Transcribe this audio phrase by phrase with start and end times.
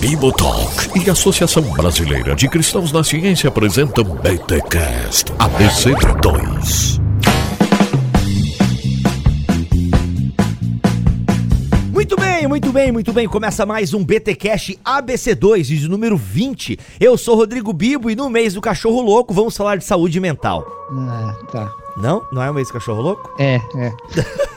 [0.00, 7.00] Bibotalk e Associação Brasileira de Cristãos na Ciência apresentam BTCast ABC2.
[11.92, 13.26] Muito bem, muito bem, muito bem.
[13.26, 16.78] Começa mais um BT Cash ABC2, de número 20.
[17.00, 20.64] Eu sou Rodrigo Bibo e no mês do cachorro louco vamos falar de saúde mental.
[20.92, 21.72] Ah, tá.
[21.96, 22.24] Não?
[22.30, 23.34] Não é o mês do cachorro louco?
[23.38, 23.92] É, é.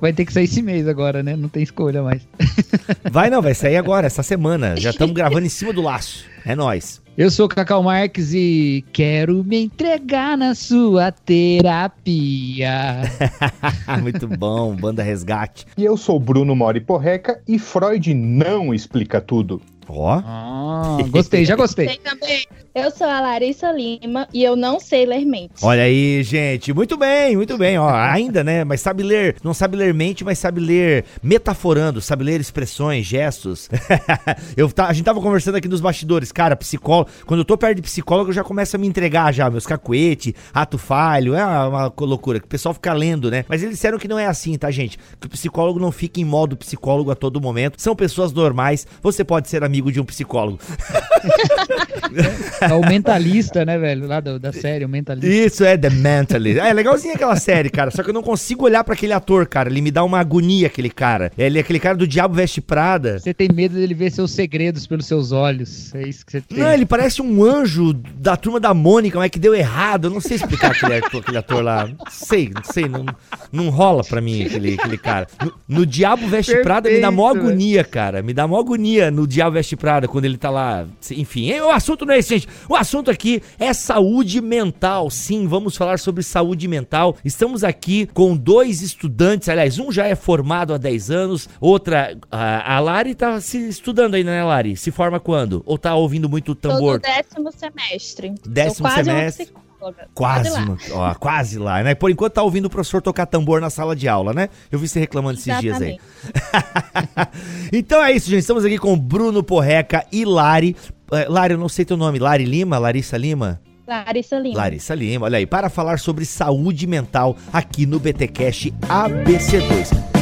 [0.00, 1.36] Vai ter que sair esse mês agora, né?
[1.36, 2.26] Não tem escolha mais.
[3.10, 4.76] Vai não, vai sair agora, essa semana.
[4.76, 6.24] Já estamos gravando em cima do laço.
[6.44, 7.00] É nós.
[7.16, 13.02] Eu sou Cacau Marques e quero me entregar na sua terapia.
[14.00, 15.66] Muito bom, banda resgate.
[15.76, 19.60] E eu sou Bruno Mori Porreca e Freud não explica tudo.
[19.88, 20.22] Ó.
[20.24, 21.88] Ah, gostei, já gostei.
[21.88, 22.46] Tem também.
[22.78, 25.64] Eu sou a Larissa Lima e eu não sei ler mentes.
[25.64, 26.72] Olha aí, gente.
[26.72, 27.76] Muito bem, muito bem.
[27.76, 28.62] Ó, ainda, né?
[28.62, 33.68] Mas sabe ler, não sabe ler mente, mas sabe ler metaforando, sabe ler expressões, gestos.
[34.56, 37.10] eu tá, a gente tava conversando aqui nos bastidores, cara, psicólogo.
[37.26, 40.36] Quando eu tô perto de psicólogo, eu já começo a me entregar já, meus cacuete,
[40.54, 41.34] ato falho.
[41.34, 43.44] É uma, uma loucura que o pessoal fica lendo, né?
[43.48, 44.98] Mas eles disseram que não é assim, tá, gente?
[45.20, 47.82] Que o psicólogo não fica em modo psicólogo a todo momento.
[47.82, 48.86] São pessoas normais.
[49.02, 50.60] Você pode ser amigo de um psicólogo.
[52.70, 54.06] É o mentalista, né, velho?
[54.06, 55.28] Lá do- da série, o mentalista.
[55.28, 56.58] Isso é The Mentalist.
[56.60, 57.90] É legalzinha aquela série, cara.
[57.90, 59.68] Só que eu não consigo olhar pra aquele ator, cara.
[59.68, 61.32] Ele me dá uma agonia, aquele cara.
[61.36, 63.18] Ele é aquele cara do Diabo Veste Prada.
[63.18, 65.94] Você tem medo dele ver seus segredos pelos seus olhos.
[65.94, 66.58] É isso que você tem.
[66.58, 70.06] Não, ele parece um anjo da turma da Mônica, mas que deu errado.
[70.06, 71.86] Eu não sei explicar aquele aquele ator lá.
[71.86, 72.88] Não sei, não sei.
[72.88, 73.04] Não,
[73.52, 75.26] não rola pra mim aquele, aquele cara.
[75.42, 78.22] No, no Diabo Veste Prada me dá mó Perfeito, agonia, cara.
[78.22, 80.86] Me dá mó agonia no Diabo Veste Prada quando ele tá lá.
[81.10, 82.48] Enfim, o assunto não é esse, gente.
[82.68, 85.10] O assunto aqui é saúde mental.
[85.10, 87.16] Sim, vamos falar sobre saúde mental.
[87.24, 89.48] Estamos aqui com dois estudantes.
[89.48, 92.16] Aliás, um já é formado há 10 anos, outra.
[92.30, 94.76] A, a Lari tá se estudando ainda, né, Lari?
[94.76, 95.62] Se forma quando?
[95.66, 97.00] Ou tá ouvindo muito tambor?
[97.00, 98.34] décimo semestre.
[98.46, 99.48] Décimo semestre.
[99.54, 100.08] Uma psicóloga.
[100.14, 100.76] Quase, lá.
[100.92, 101.94] ó, quase lá, né?
[101.94, 104.48] Por enquanto tá ouvindo o professor tocar tambor na sala de aula, né?
[104.70, 105.98] Eu vi você reclamando esses dias aí.
[105.98, 107.70] Exatamente.
[107.72, 108.40] então é isso, gente.
[108.40, 110.76] Estamos aqui com Bruno Porreca e Lari.
[111.12, 112.18] Eh, Lari, eu não sei teu nome.
[112.18, 112.78] Lari Lima?
[112.78, 113.60] Larissa Lima?
[113.86, 114.56] Larissa Lima.
[114.58, 120.17] Larissa Lima, olha aí, para falar sobre saúde mental aqui no BTcast ABC2.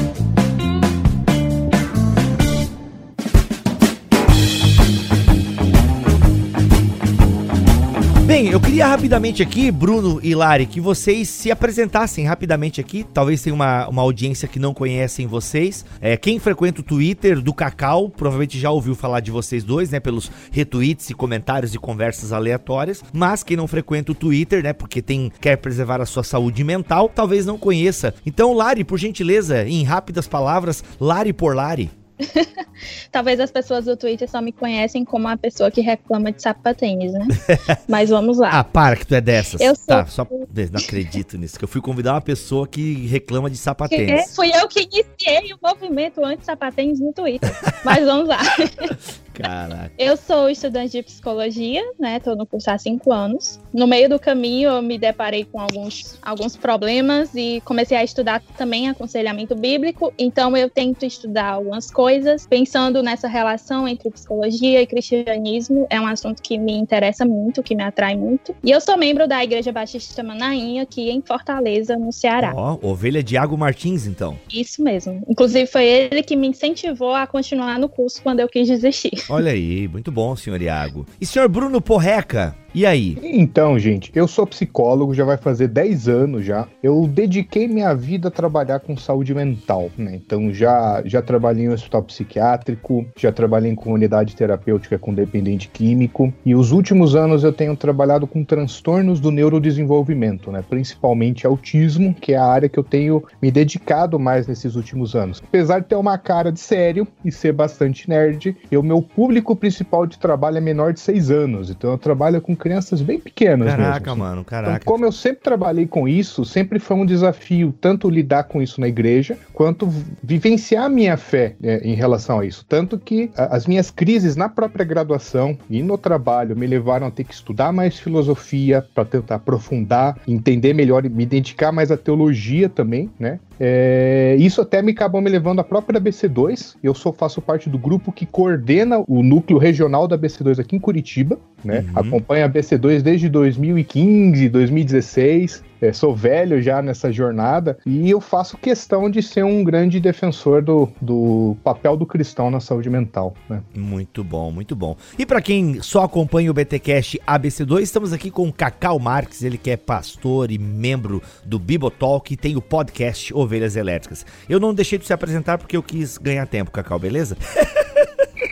[8.36, 13.02] Bem, eu queria rapidamente aqui, Bruno e Lari, que vocês se apresentassem rapidamente aqui.
[13.02, 15.86] Talvez tenha uma, uma audiência que não conhecem vocês.
[16.02, 20.00] É, quem frequenta o Twitter do Cacau provavelmente já ouviu falar de vocês dois, né?
[20.00, 23.02] Pelos retweets e comentários e conversas aleatórias.
[23.10, 24.74] Mas quem não frequenta o Twitter, né?
[24.74, 28.12] Porque tem quer preservar a sua saúde mental, talvez não conheça.
[28.26, 31.90] Então, Lari, por gentileza, em rápidas palavras, Lari por Lari.
[33.12, 37.12] Talvez as pessoas do Twitter só me conhecem como a pessoa que reclama de sapatênis,
[37.12, 37.26] né?
[37.88, 38.50] Mas vamos lá.
[38.60, 39.60] Ah, para que tu é dessas.
[39.60, 41.58] Eu sou- Tá, só não acredito nisso.
[41.58, 44.34] Que eu fui convidar uma pessoa que reclama de Que sapatênis.
[44.34, 47.50] fui eu que iniciei o movimento anti-sapatênis no Twitter.
[47.84, 48.38] Mas vamos lá.
[49.42, 49.92] Caraca.
[49.98, 52.20] Eu sou estudante de psicologia, né?
[52.20, 53.60] Tô no curso há cinco anos.
[53.72, 58.42] No meio do caminho, eu me deparei com alguns, alguns problemas e comecei a estudar
[58.56, 60.12] também aconselhamento bíblico.
[60.18, 65.86] Então, eu tento estudar algumas coisas, pensando nessa relação entre psicologia e cristianismo.
[65.90, 68.54] É um assunto que me interessa muito, que me atrai muito.
[68.62, 72.52] E eu sou membro da Igreja Batista Manaim, aqui em Fortaleza, no Ceará.
[72.54, 74.38] Ó, ovelha Diago Martins, então.
[74.52, 75.22] Isso mesmo.
[75.28, 79.25] Inclusive, foi ele que me incentivou a continuar no curso quando eu quis desistir.
[79.28, 81.04] Olha aí, muito bom, senhor Iago.
[81.20, 83.16] E senhor Bruno Porreca, e aí?
[83.22, 86.68] Então, gente, eu sou psicólogo, já vai fazer 10 anos já.
[86.82, 90.14] Eu dediquei minha vida a trabalhar com saúde mental, né?
[90.14, 96.30] Então já, já trabalhei em hospital psiquiátrico, já trabalhei em comunidade terapêutica com dependente químico.
[96.44, 100.62] E os últimos anos eu tenho trabalhado com transtornos do neurodesenvolvimento, né?
[100.68, 105.42] Principalmente autismo, que é a área que eu tenho me dedicado mais nesses últimos anos.
[105.42, 110.06] Apesar de ter uma cara de sério e ser bastante nerd, eu, meu público principal
[110.06, 111.70] de trabalho é menor de 6 anos.
[111.70, 114.24] Então eu trabalho com crianças bem pequenas Caraca, mesmo.
[114.24, 114.84] mano, Então, caraca.
[114.84, 118.88] como eu sempre trabalhei com isso, sempre foi um desafio tanto lidar com isso na
[118.88, 119.88] igreja, quanto
[120.22, 122.64] vivenciar a minha fé é, em relação a isso.
[122.68, 127.10] Tanto que a- as minhas crises na própria graduação e no trabalho me levaram a
[127.10, 131.96] ter que estudar mais filosofia para tentar aprofundar, entender melhor e me dedicar mais à
[131.96, 133.38] teologia também, né?
[133.58, 136.76] É, isso até me acabou me levando à própria BC2.
[136.82, 140.78] Eu sou faço parte do grupo que coordena o núcleo regional da BC2 aqui em
[140.78, 141.80] Curitiba, né?
[141.80, 142.00] Uhum.
[142.00, 145.64] Acompanha a BC2 desde 2015, 2016.
[145.80, 150.62] É, sou velho já nessa jornada e eu faço questão de ser um grande defensor
[150.62, 153.34] do, do papel do cristão na saúde mental.
[153.48, 153.62] Né?
[153.74, 154.96] Muito bom, muito bom.
[155.18, 159.58] E para quem só acompanha o BTcast ABC2, estamos aqui com o Cacau Marques, ele
[159.58, 164.24] que é pastor e membro do Bibotalk e tem o podcast Ovelhas Elétricas.
[164.48, 167.36] Eu não deixei de se apresentar porque eu quis ganhar tempo, Cacau, beleza?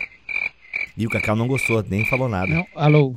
[0.95, 2.47] e o Cacau não gostou, nem falou nada.
[2.47, 3.15] Não, alô.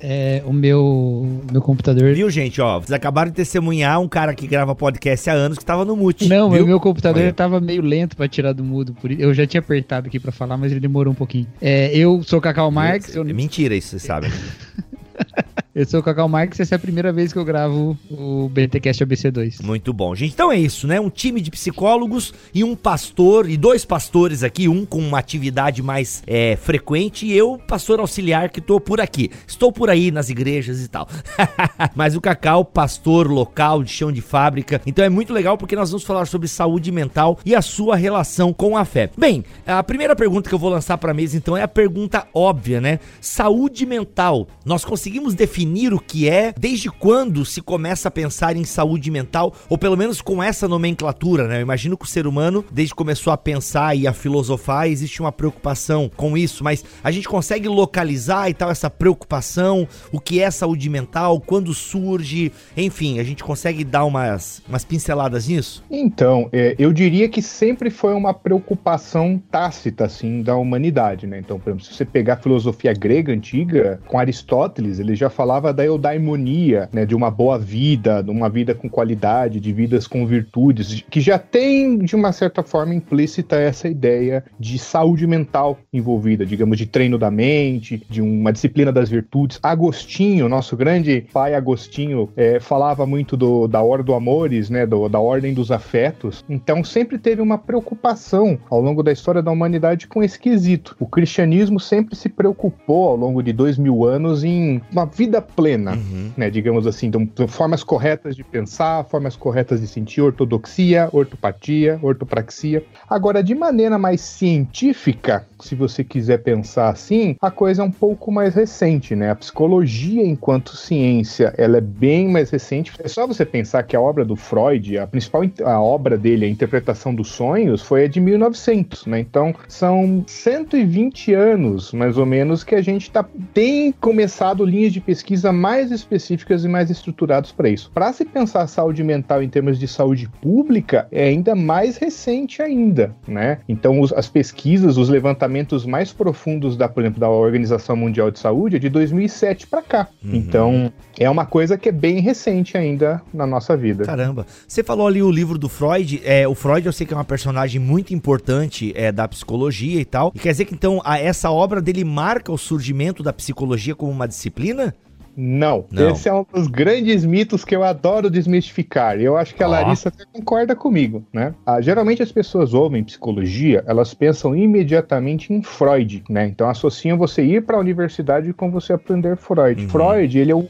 [0.00, 2.14] É, o meu, meu computador.
[2.14, 2.60] Viu, gente?
[2.60, 5.96] Ó, vocês acabaram de testemunhar um cara que grava podcast há anos que tava no
[5.96, 6.28] mute.
[6.28, 6.66] Não, viu?
[6.66, 7.32] meu computador Olha.
[7.32, 8.94] tava meio lento pra tirar do mudo.
[8.94, 9.10] Por...
[9.10, 11.46] Eu já tinha apertado aqui pra falar, mas ele demorou um pouquinho.
[11.60, 13.14] É, eu sou Cacau Marques.
[13.14, 14.30] Eu, É mentira isso, vocês sabem.
[15.78, 16.58] eu sou o Cacau Marques.
[16.58, 19.62] Essa é a primeira vez que eu gravo o BTcast ABC2.
[19.62, 20.32] Muito bom, gente.
[20.32, 21.00] Então é isso, né?
[21.00, 25.80] Um time de psicólogos e um pastor, e dois pastores aqui, um com uma atividade
[25.80, 29.30] mais é, frequente e eu, pastor auxiliar, que tô por aqui.
[29.46, 31.08] Estou por aí nas igrejas e tal.
[31.94, 34.82] Mas o Cacau, pastor local de chão de fábrica.
[34.84, 38.52] Então é muito legal porque nós vamos falar sobre saúde mental e a sua relação
[38.52, 39.10] com a fé.
[39.16, 42.80] Bem, a primeira pergunta que eu vou lançar pra mesa então é a pergunta óbvia,
[42.80, 42.98] né?
[43.20, 44.48] Saúde mental.
[44.64, 49.54] Nós conseguimos definir o que é, desde quando se começa a pensar em saúde mental,
[49.68, 51.58] ou pelo menos com essa nomenclatura, né?
[51.58, 55.20] Eu imagino que o ser humano, desde que começou a pensar e a filosofar, existe
[55.20, 60.40] uma preocupação com isso, mas a gente consegue localizar e tal essa preocupação, o que
[60.40, 65.84] é saúde mental, quando surge, enfim, a gente consegue dar umas, umas pinceladas nisso?
[65.90, 71.38] Então, é, eu diria que sempre foi uma preocupação tácita, assim, da humanidade, né?
[71.38, 75.57] Então, por exemplo, se você pegar a filosofia grega antiga, com Aristóteles, ele já falava
[75.60, 77.04] da eudaimonia, né?
[77.04, 81.38] De uma boa vida, de uma vida com qualidade, de vidas com virtudes, que já
[81.38, 87.18] tem, de uma certa forma, implícita essa ideia de saúde mental envolvida, digamos, de treino
[87.18, 89.58] da mente, de uma disciplina das virtudes.
[89.62, 94.86] Agostinho, nosso grande pai Agostinho, é, falava muito do, da ordem do amores, né?
[94.86, 96.44] Do, da ordem dos afetos.
[96.48, 100.96] Então, sempre teve uma preocupação ao longo da história da humanidade com esse quesito.
[101.00, 105.92] O cristianismo sempre se preocupou ao longo de dois mil anos em uma vida plena,
[105.94, 106.32] Uhum.
[106.36, 106.50] né?
[106.50, 112.84] Digamos assim, então, formas corretas de pensar, formas corretas de sentir, ortodoxia, ortopatia, ortopraxia.
[113.08, 118.30] Agora, de maneira mais científica, se você quiser pensar assim, a coisa é um pouco
[118.30, 119.30] mais recente, né?
[119.30, 122.92] A psicologia, enquanto ciência, ela é bem mais recente.
[123.02, 126.44] É só você pensar que a obra do Freud, a principal in- a obra dele,
[126.44, 129.20] a interpretação dos sonhos, foi a de 1900, né?
[129.20, 133.24] Então, são 120 anos, mais ou menos, que a gente tá,
[133.54, 137.90] tem começado linhas de pesquisa mais específicas e mais estruturadas para isso.
[137.92, 143.14] Para se pensar saúde mental em termos de saúde pública, é ainda mais recente ainda,
[143.26, 143.58] né?
[143.68, 148.38] Então, os- as pesquisas, os levantamentos mais profundos da, por exemplo, da Organização Mundial de
[148.38, 150.08] Saúde é de 2007 para cá.
[150.24, 150.34] Uhum.
[150.34, 154.04] Então, é uma coisa que é bem recente ainda na nossa vida.
[154.04, 154.46] Caramba.
[154.66, 156.20] Você falou ali o livro do Freud.
[156.24, 160.04] É, o Freud eu sei que é uma personagem muito importante é, da psicologia e
[160.04, 160.32] tal.
[160.34, 164.10] E quer dizer que então a- essa obra dele marca o surgimento da psicologia como
[164.12, 164.94] uma disciplina?
[165.40, 165.84] Não.
[165.92, 166.10] Não.
[166.10, 169.20] Esse é um dos grandes mitos que eu adoro desmistificar.
[169.20, 169.68] E eu acho que a.
[169.68, 171.54] Larissa até concorda comigo, né?
[171.64, 176.46] Ah, geralmente as pessoas ouvem psicologia, elas pensam imediatamente em Freud, né?
[176.48, 179.82] Então associam você ir para a universidade com você aprender Freud.
[179.82, 179.88] Uhum.
[179.88, 180.66] Freud, ele é o,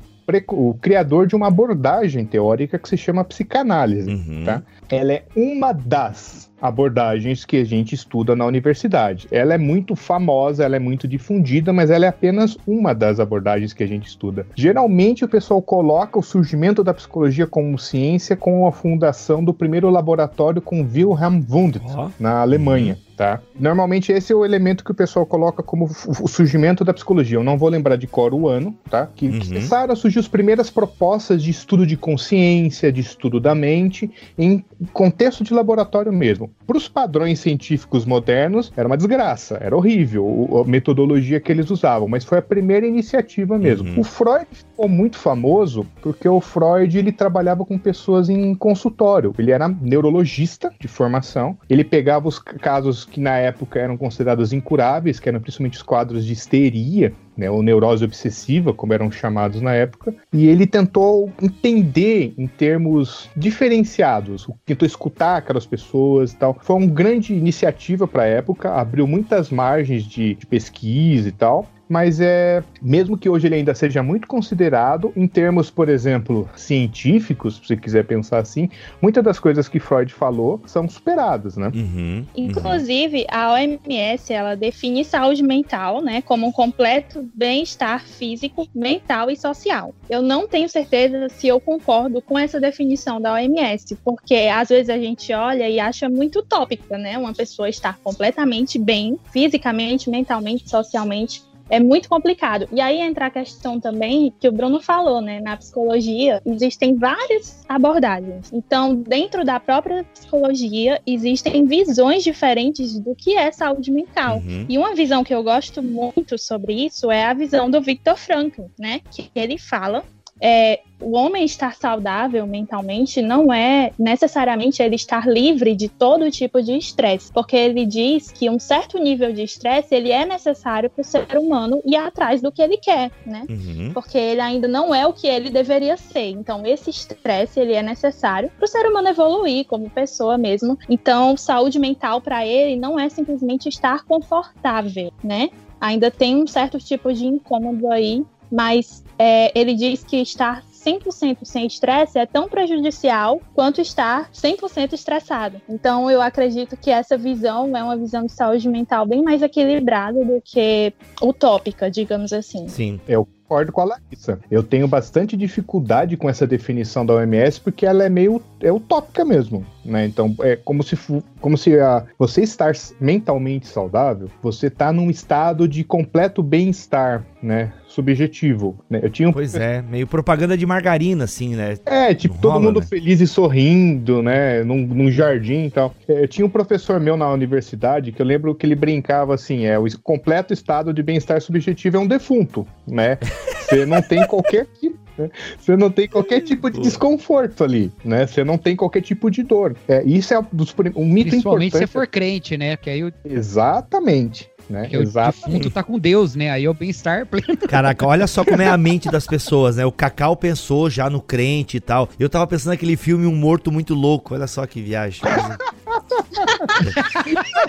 [0.50, 4.44] o criador de uma abordagem teórica que se chama psicanálise, Uhum.
[4.44, 4.62] tá?
[4.90, 9.26] Ela é uma das abordagens que a gente estuda na universidade.
[9.30, 13.72] Ela é muito famosa, ela é muito difundida, mas ela é apenas uma das abordagens
[13.72, 14.46] que a gente estuda.
[14.54, 19.90] Geralmente o pessoal coloca o surgimento da psicologia como ciência com a fundação do primeiro
[19.90, 22.10] laboratório com Wilhelm Wundt Ó.
[22.18, 22.98] na Alemanha.
[23.18, 23.40] Tá?
[23.58, 27.36] Normalmente esse é o elemento que o pessoal coloca como o surgimento da psicologia.
[27.36, 29.08] Eu não vou lembrar de cor o ano, tá?
[29.12, 29.40] Que Uhum.
[29.40, 34.08] começaram a surgir as primeiras propostas de estudo de consciência, de estudo da mente,
[34.38, 36.48] em contexto de laboratório mesmo.
[36.64, 42.06] Para os padrões científicos modernos, era uma desgraça, era horrível a metodologia que eles usavam,
[42.06, 43.88] mas foi a primeira iniciativa mesmo.
[43.90, 43.98] Uhum.
[44.00, 49.34] O Freud ficou muito famoso porque o Freud ele trabalhava com pessoas em consultório.
[49.36, 51.58] Ele era neurologista de formação.
[51.68, 56.24] Ele pegava os casos que na época eram considerados incuráveis, que eram principalmente os quadros
[56.24, 62.34] de histeria, né, ou neurose obsessiva, como eram chamados na época, e ele tentou entender
[62.36, 66.56] em termos diferenciados, tentou escutar aquelas pessoas e tal.
[66.60, 71.66] Foi uma grande iniciativa para a época, abriu muitas margens de, de pesquisa e tal.
[71.88, 77.60] Mas é mesmo que hoje ele ainda seja muito considerado em termos, por exemplo, científicos,
[77.64, 78.68] se quiser pensar assim,
[79.00, 81.70] muitas das coisas que Freud falou são superadas, né?
[81.74, 89.30] Uhum, Inclusive, a OMS, ela define saúde mental, né, como um completo bem-estar físico, mental
[89.30, 89.94] e social.
[90.08, 94.90] Eu não tenho certeza se eu concordo com essa definição da OMS, porque às vezes
[94.90, 100.68] a gente olha e acha muito utópica, né, uma pessoa estar completamente bem, fisicamente, mentalmente,
[100.68, 102.68] socialmente, é muito complicado.
[102.72, 105.40] E aí entra a questão também que o Bruno falou, né?
[105.40, 108.50] Na psicologia existem várias abordagens.
[108.52, 114.38] Então, dentro da própria psicologia, existem visões diferentes do que é saúde mental.
[114.38, 114.66] Uhum.
[114.68, 118.62] E uma visão que eu gosto muito sobre isso é a visão do Viktor Frankl,
[118.78, 119.00] né?
[119.10, 120.04] Que ele fala
[120.40, 126.60] é, o homem estar saudável mentalmente não é necessariamente ele estar livre de todo tipo
[126.62, 131.02] de estresse, porque ele diz que um certo nível de estresse ele é necessário para
[131.02, 133.44] o ser humano ir atrás do que ele quer, né?
[133.48, 133.90] Uhum.
[133.94, 136.30] Porque ele ainda não é o que ele deveria ser.
[136.30, 140.76] Então esse estresse ele é necessário para o ser humano evoluir como pessoa mesmo.
[140.88, 145.50] Então saúde mental para ele não é simplesmente estar confortável, né?
[145.80, 151.38] Ainda tem um certo tipo de incômodo aí mas é, ele diz que estar 100%
[151.42, 155.60] sem estresse é tão prejudicial quanto estar 100% estressado.
[155.68, 160.24] Então, eu acredito que essa visão é uma visão de saúde mental bem mais equilibrada
[160.24, 162.68] do que utópica, digamos assim.
[162.68, 163.00] Sim.
[163.06, 164.38] Eu concordo com a Larissa.
[164.50, 169.24] Eu tenho bastante dificuldade com essa definição da OMS porque ela é meio é utópica
[169.24, 170.04] mesmo, né?
[170.04, 170.96] Então é como se
[171.40, 177.72] como se a, você estar mentalmente saudável, você tá num estado de completo bem-estar, né?
[177.98, 178.78] Subjetivo.
[178.88, 179.00] Né?
[179.02, 181.76] Eu tinha um Pois é, meio propaganda de margarina, assim, né?
[181.84, 182.86] É, tipo, Não todo rola, mundo né?
[182.86, 184.62] feliz e sorrindo, né?
[184.62, 185.92] Num, num jardim e tal.
[186.08, 189.66] É, Eu tinha um professor meu na universidade que eu lembro que ele brincava assim:
[189.66, 193.18] é, o completo estado de bem-estar subjetivo é um defunto, né?
[193.62, 194.96] Você não tem qualquer tipo.
[195.18, 195.28] né?
[195.58, 198.26] Você não tem qualquer tipo de desconforto ali, né?
[198.28, 199.74] Você não tem qualquer tipo de dor.
[199.88, 201.92] É, isso é um dos um mito Principalmente se você importante.
[201.92, 202.76] for crente, né?
[202.76, 204.88] Que aí o, Exatamente, né?
[204.88, 205.46] que o Exatamente.
[205.46, 206.50] defunto tá com Deus, né?
[206.50, 207.56] Aí é o bem-estar pleno.
[207.68, 209.86] Caraca, olha só como é a mente das pessoas, né?
[209.86, 212.08] O Cacau pensou já no crente e tal.
[212.18, 214.34] Eu tava pensando naquele filme Um Morto Muito Louco.
[214.34, 215.20] Olha só que viagem.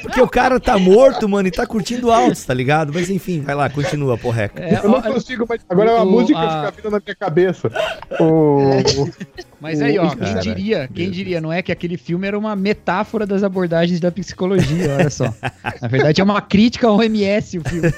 [0.02, 2.92] Porque o cara tá morto, mano, e tá curtindo altos, tá ligado?
[2.94, 4.62] Mas enfim, vai lá, continua, porreca.
[4.62, 7.16] É, Eu não ó, consigo, mas agora a o- música a- fica vindo na minha
[7.16, 7.72] cabeça.
[8.20, 8.82] O,
[9.60, 13.26] mas aí, ó, quem diria, quem diria, não é que aquele filme era uma metáfora
[13.26, 15.34] das abordagens da psicologia, olha só.
[15.82, 17.90] Na verdade, é uma crítica ao OMS o filme.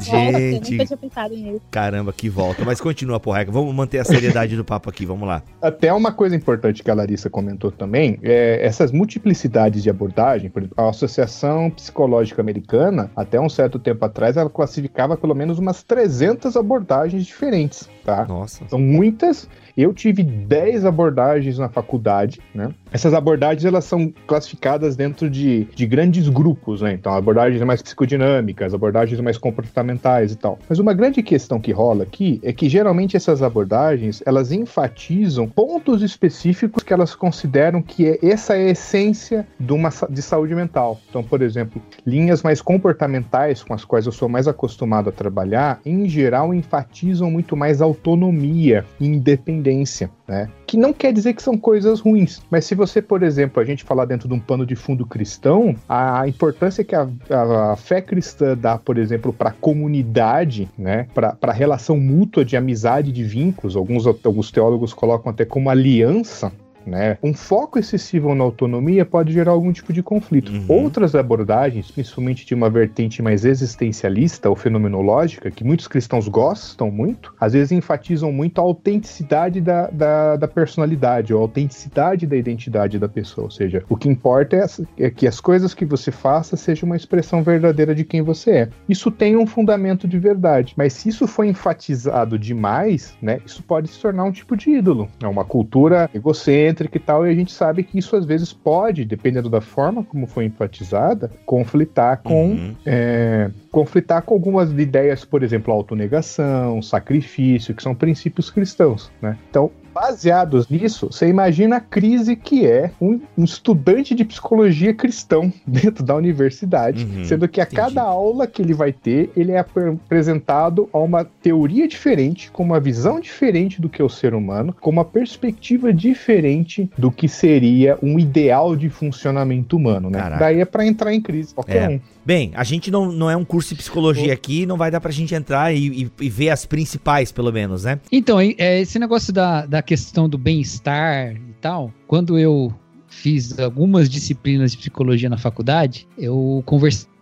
[0.00, 1.60] Gente, nunca tinha pensado nisso.
[1.70, 2.64] caramba, que volta.
[2.64, 3.50] Mas continua, porreca.
[3.52, 5.42] Vamos manter a seriedade do papo aqui, vamos lá.
[5.60, 10.62] Até uma coisa importante que a Larissa comentou também, é essas multiplicidades de abordagem, por
[10.62, 15.82] exemplo, a Associação Psicológica Americana, até um certo tempo atrás, ela classificava pelo menos umas
[15.82, 18.24] 300 abordagens diferentes, tá?
[18.26, 18.66] Nossa.
[18.68, 19.48] São muitas.
[19.76, 22.74] Eu tive 10 abordagens na faculdade, né?
[22.92, 26.92] Essas abordagens, elas são classificadas dentro de, de grandes grupos, né?
[26.92, 30.58] Então, abordagens mais psicodinâmicas, abordagens mais comportamentais e tal.
[30.68, 36.02] Mas uma grande questão que rola aqui é que, geralmente, essas abordagens, elas enfatizam pontos
[36.02, 41.00] específicos que elas consideram que é, essa é a essência de, uma, de saúde mental.
[41.08, 45.80] Então, por exemplo, linhas mais comportamentais com as quais eu sou mais acostumado a trabalhar,
[45.84, 50.48] em geral enfatizam muito mais autonomia e independência, né?
[50.66, 53.84] Que não quer dizer que são coisas ruins, mas se você, por exemplo, a gente
[53.84, 58.00] falar dentro de um pano de fundo cristão, a importância que a, a- a fé
[58.00, 61.06] cristã dá, por exemplo, para a comunidade, né?
[61.14, 66.50] Para a relação mútua de amizade, de vínculos, alguns, alguns teólogos colocam até como aliança,
[66.86, 67.18] né?
[67.22, 70.52] Um foco excessivo na autonomia pode gerar algum tipo de conflito.
[70.52, 70.64] Uhum.
[70.68, 77.34] Outras abordagens, principalmente de uma vertente mais existencialista ou fenomenológica, que muitos cristãos gostam muito,
[77.40, 82.98] às vezes enfatizam muito a autenticidade da, da, da personalidade, ou a autenticidade da identidade
[82.98, 83.44] da pessoa.
[83.44, 86.96] Ou seja, o que importa é, é que as coisas que você faça sejam uma
[86.96, 88.68] expressão verdadeira de quem você é.
[88.88, 93.88] Isso tem um fundamento de verdade, mas se isso for enfatizado demais, né, isso pode
[93.88, 95.08] se tornar um tipo de ídolo.
[95.22, 99.04] É uma cultura egocêntrica e tal, e a gente sabe que isso às vezes pode,
[99.04, 102.74] dependendo da forma como foi enfatizada, conflitar com Uhum.
[102.84, 109.38] é, conflitar com algumas ideias, por exemplo, autonegação, sacrifício, que são princípios cristãos, né?
[109.48, 115.52] Então, baseados nisso, você imagina a crise que é um, um estudante de psicologia cristão
[115.66, 117.76] dentro da universidade, Uhum, sendo que a entendi.
[117.76, 122.62] cada aula que ele vai ter, ele é apre- apresentado a uma teoria diferente, com
[122.62, 127.28] uma visão diferente do que é o ser humano, com uma perspectiva diferente do que
[127.28, 130.18] seria um ideal de funcionamento humano, né?
[130.18, 130.40] Caraca.
[130.44, 131.94] Daí é pra entrar em crise qualquer É.
[131.94, 132.00] um.
[132.24, 135.10] Bem, a gente não, não é um curso de psicologia aqui, não vai dar pra
[135.10, 137.98] gente entrar e, e- e ver as principais, pelo menos, né?
[138.12, 142.72] Então, é, esse negócio da, da questão do bem-estar e tal, quando eu
[143.08, 146.62] fiz algumas disciplinas de psicologia na faculdade, eu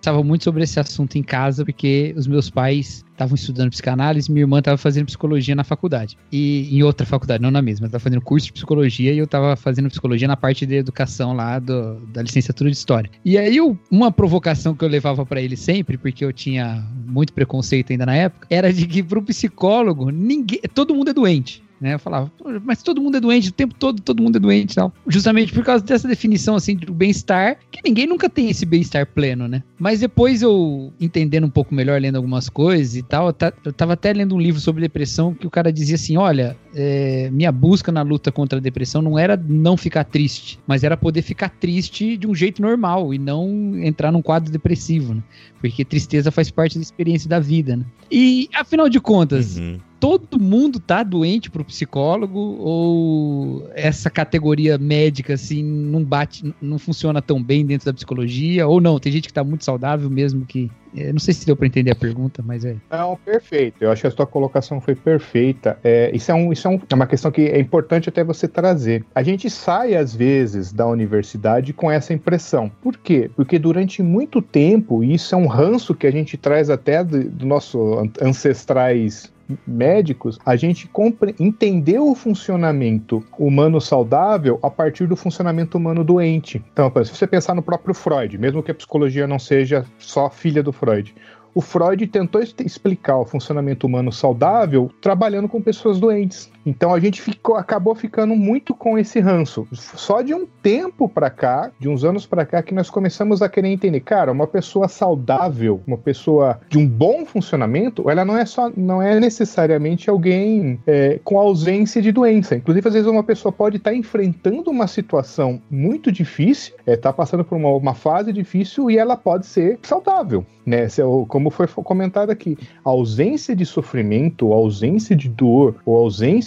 [0.00, 4.44] conversava muito sobre esse assunto em casa, porque os meus pais estavam estudando psicanálise minha
[4.44, 6.16] irmã estava fazendo psicologia na faculdade.
[6.32, 7.84] E em outra faculdade, não na mesma.
[7.84, 11.34] Ela estava fazendo curso de psicologia e eu estava fazendo psicologia na parte de educação
[11.34, 13.10] lá do- da licenciatura de história.
[13.22, 17.34] E aí, eu- uma provocação que eu levava para ele sempre, porque eu tinha muito
[17.34, 21.62] preconceito ainda na época, era de que pro psicólogo, ninguém, todo mundo é doente.
[21.80, 24.38] Né, eu falava, "Pô, mas todo mundo é doente, o tempo todo todo mundo é
[24.38, 24.92] doente tal.
[25.08, 29.48] Justamente por causa dessa definição assim do bem-estar, que ninguém nunca tem esse bem-estar pleno,
[29.48, 29.62] né?
[29.78, 33.72] Mas depois eu entendendo um pouco melhor, lendo algumas coisas e tal, eu, ta- eu
[33.72, 37.50] tava até lendo um livro sobre depressão que o cara dizia assim: olha, é, minha
[37.50, 41.48] busca na luta contra a depressão não era não ficar triste, mas era poder ficar
[41.48, 45.22] triste de um jeito normal e não entrar num quadro depressivo, né?
[45.60, 47.84] Porque tristeza faz parte da experiência da vida, né?
[48.10, 49.78] E afinal de contas, Uhum.
[49.98, 57.20] todo mundo tá doente pro psicólogo ou essa categoria médica assim não bate, não funciona
[57.20, 58.98] tão bem dentro da psicologia ou não?
[58.98, 61.90] Tem gente que tá muito saudável mesmo que eu não sei se deu pra entender
[61.90, 62.76] a pergunta, mas é.
[62.90, 63.76] Não, perfeito.
[63.82, 65.78] Eu acho que a sua colocação foi perfeita.
[65.84, 68.46] É, isso é, um, isso é, um- é uma questão que é importante até você
[68.48, 69.04] trazer.
[69.14, 72.70] A gente sai, às vezes, da universidade com essa impressão.
[72.82, 73.30] Por quê?
[73.36, 77.22] Porque durante muito tempo, e isso é um ranço que a gente traz até do,
[77.24, 79.32] do nosso an- ancestrais
[79.66, 80.90] médicos, a gente
[81.38, 86.62] entendeu o funcionamento humano saudável a partir do funcionamento humano doente.
[86.72, 90.62] Então, se você pensar no próprio Freud, mesmo que a psicologia não seja só filha
[90.62, 91.14] do Freud,
[91.54, 96.50] o Freud tentou explicar o funcionamento humano saudável trabalhando com pessoas doentes.
[96.64, 99.66] Então a gente ficou, acabou ficando muito com esse ranço.
[99.72, 103.48] Só de um tempo pra cá, de uns anos pra cá, que nós começamos a
[103.48, 108.44] querer entender, cara, uma pessoa saudável, uma pessoa de um bom funcionamento, ela não é
[108.44, 112.54] só, não é necessariamente alguém é, com ausência de doença.
[112.56, 117.56] Inclusive às vezes uma pessoa pode estar enfrentando uma situação muito difícil, está passando por
[117.56, 120.86] uma, uma fase difícil e ela pode ser saudável, né?
[120.98, 126.00] Eu- Como foi comentado aqui, ausência de sofrimento, ausência de dor ou a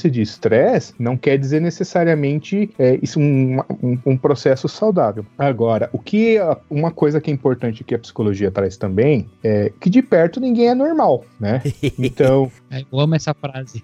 [0.09, 5.25] de estresse não quer dizer necessariamente é, isso um, um, um processo saudável.
[5.37, 9.71] Agora, o que a- uma coisa que é importante que a psicologia traz também é
[9.79, 11.61] que de perto ninguém é normal, né?
[11.97, 12.51] Então,
[12.91, 13.83] Eu amo essa frase.